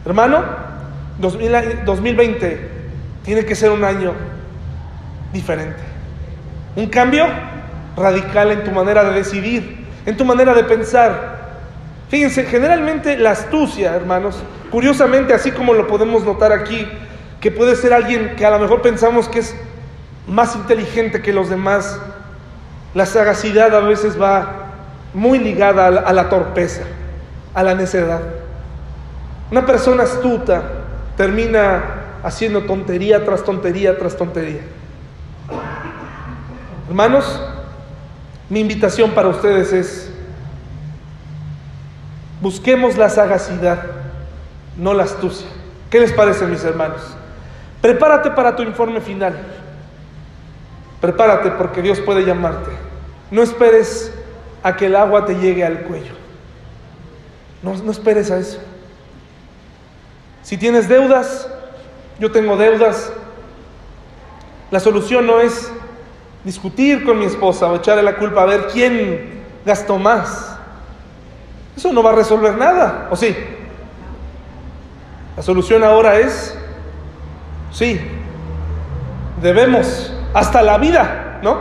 Hermano, 0.06 0.44
2020 1.20 2.70
tiene 3.24 3.46
que 3.46 3.56
ser 3.56 3.72
un 3.72 3.84
año 3.84 4.14
diferente. 5.34 5.80
Un 6.76 6.88
cambio 6.88 7.26
radical 7.96 8.52
en 8.52 8.64
tu 8.64 8.72
manera 8.72 9.04
de 9.04 9.12
decidir, 9.16 9.86
en 10.06 10.16
tu 10.16 10.24
manera 10.24 10.54
de 10.54 10.64
pensar. 10.64 11.38
Fíjense, 12.10 12.46
generalmente 12.46 13.18
la 13.18 13.32
astucia, 13.32 13.96
hermanos, 13.96 14.38
curiosamente, 14.72 15.34
así 15.34 15.52
como 15.52 15.74
lo 15.74 15.88
podemos 15.88 16.24
notar 16.24 16.54
aquí, 16.54 16.88
que 17.42 17.52
puede 17.52 17.76
ser 17.76 17.94
alguien 17.94 18.36
que 18.36 18.46
a 18.46 18.52
lo 18.52 18.60
mejor 18.60 18.82
pensamos 18.82 19.28
que 19.28 19.40
es 19.40 19.56
más 20.28 20.56
inteligente 20.56 21.22
que 21.22 21.34
los 21.34 21.50
demás, 21.50 22.00
la 22.94 23.06
sagacidad 23.06 23.76
a 23.76 23.80
veces 23.80 24.22
va 24.22 24.68
muy 25.14 25.40
ligada 25.40 25.88
a 25.88 25.92
la, 25.92 26.02
a 26.02 26.14
la 26.14 26.30
torpeza, 26.30 26.84
a 27.54 27.64
la 27.64 27.74
necedad. 27.74 28.22
Una 29.52 29.66
persona 29.66 30.04
astuta 30.04 30.77
termina 31.18 31.84
haciendo 32.24 32.64
tontería 32.64 33.26
tras 33.26 33.44
tontería 33.44 33.98
tras 33.98 34.16
tontería. 34.16 34.62
Hermanos, 36.88 37.42
mi 38.50 38.62
invitación 38.62 39.12
para 39.12 39.28
ustedes 39.28 39.74
es, 39.74 40.10
busquemos 42.40 42.96
la 42.96 43.10
sagacidad, 43.10 43.84
no 44.78 44.94
la 44.94 45.04
astucia. 45.04 45.48
¿Qué 45.90 46.00
les 46.00 46.14
parece, 46.14 46.46
mis 46.46 46.64
hermanos? 46.64 47.02
Prepárate 47.82 48.32
para 48.32 48.56
tu 48.56 48.64
informe 48.64 49.02
final. 49.02 49.36
Prepárate 51.02 51.52
porque 51.52 51.82
Dios 51.82 52.00
puede 52.00 52.26
llamarte. 52.26 52.72
No 53.32 53.42
esperes 53.42 54.14
a 54.64 54.76
que 54.76 54.86
el 54.86 54.96
agua 54.96 55.26
te 55.26 55.36
llegue 55.36 55.66
al 55.66 55.82
cuello. 55.82 56.14
No, 57.64 57.74
no 57.76 57.92
esperes 57.92 58.32
a 58.32 58.38
eso. 58.38 58.60
Si 60.48 60.58
tienes 60.58 60.88
deudas, 60.88 61.46
yo 62.20 62.32
tengo 62.32 62.56
deudas. 62.56 63.12
La 64.72 64.80
solución 64.80 65.28
no 65.28 65.42
es 65.42 65.70
discutir 66.46 67.04
con 67.04 67.20
mi 67.20 67.26
esposa 67.26 67.68
o 67.68 67.76
echarle 67.76 68.02
la 68.02 68.16
culpa 68.16 68.44
a 68.44 68.46
ver 68.46 68.68
quién 68.68 69.44
gastó 69.66 69.98
más. 69.98 70.58
Eso 71.76 71.92
no 71.92 72.02
va 72.02 72.12
a 72.12 72.16
resolver 72.16 72.58
nada, 72.58 73.10
¿o 73.12 73.18
sí? 73.18 73.36
La 75.36 75.44
solución 75.44 75.84
ahora 75.84 76.18
es, 76.18 76.58
sí, 77.74 78.00
debemos 79.42 80.14
hasta 80.34 80.62
la 80.62 80.78
vida, 80.78 81.42
¿no? 81.44 81.60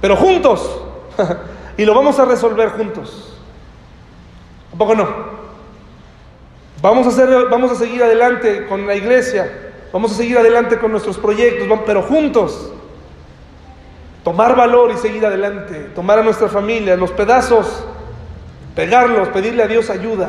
Pero 0.00 0.14
juntos. 0.14 0.82
y 1.76 1.84
lo 1.84 1.92
vamos 1.96 2.16
a 2.20 2.26
resolver 2.26 2.68
juntos. 2.68 3.36
¿A 4.72 4.78
poco 4.78 4.94
no? 4.94 5.33
Vamos 6.84 7.06
a, 7.06 7.08
hacer, 7.08 7.46
vamos 7.48 7.72
a 7.72 7.76
seguir 7.76 8.02
adelante 8.02 8.66
con 8.66 8.86
la 8.86 8.94
iglesia, 8.94 9.50
vamos 9.90 10.12
a 10.12 10.16
seguir 10.16 10.36
adelante 10.36 10.78
con 10.78 10.90
nuestros 10.90 11.16
proyectos, 11.16 11.66
pero 11.86 12.02
juntos. 12.02 12.72
Tomar 14.22 14.54
valor 14.54 14.92
y 14.92 14.98
seguir 14.98 15.24
adelante, 15.24 15.92
tomar 15.94 16.18
a 16.18 16.22
nuestra 16.22 16.46
familia, 16.48 16.94
los 16.94 17.10
pedazos, 17.10 17.86
pegarlos, 18.76 19.28
pedirle 19.28 19.62
a 19.62 19.66
Dios 19.66 19.88
ayuda, 19.88 20.28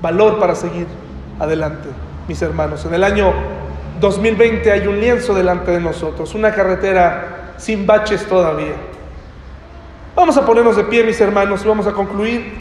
valor 0.00 0.38
para 0.38 0.54
seguir 0.54 0.86
adelante, 1.40 1.88
mis 2.28 2.40
hermanos. 2.40 2.84
En 2.84 2.94
el 2.94 3.02
año 3.02 3.32
2020 3.98 4.70
hay 4.70 4.86
un 4.86 5.00
lienzo 5.00 5.34
delante 5.34 5.72
de 5.72 5.80
nosotros, 5.80 6.36
una 6.36 6.54
carretera 6.54 7.54
sin 7.56 7.84
baches 7.84 8.26
todavía. 8.26 8.76
Vamos 10.14 10.36
a 10.36 10.46
ponernos 10.46 10.76
de 10.76 10.84
pie, 10.84 11.02
mis 11.02 11.20
hermanos, 11.20 11.64
y 11.64 11.68
vamos 11.68 11.88
a 11.88 11.92
concluir. 11.92 12.58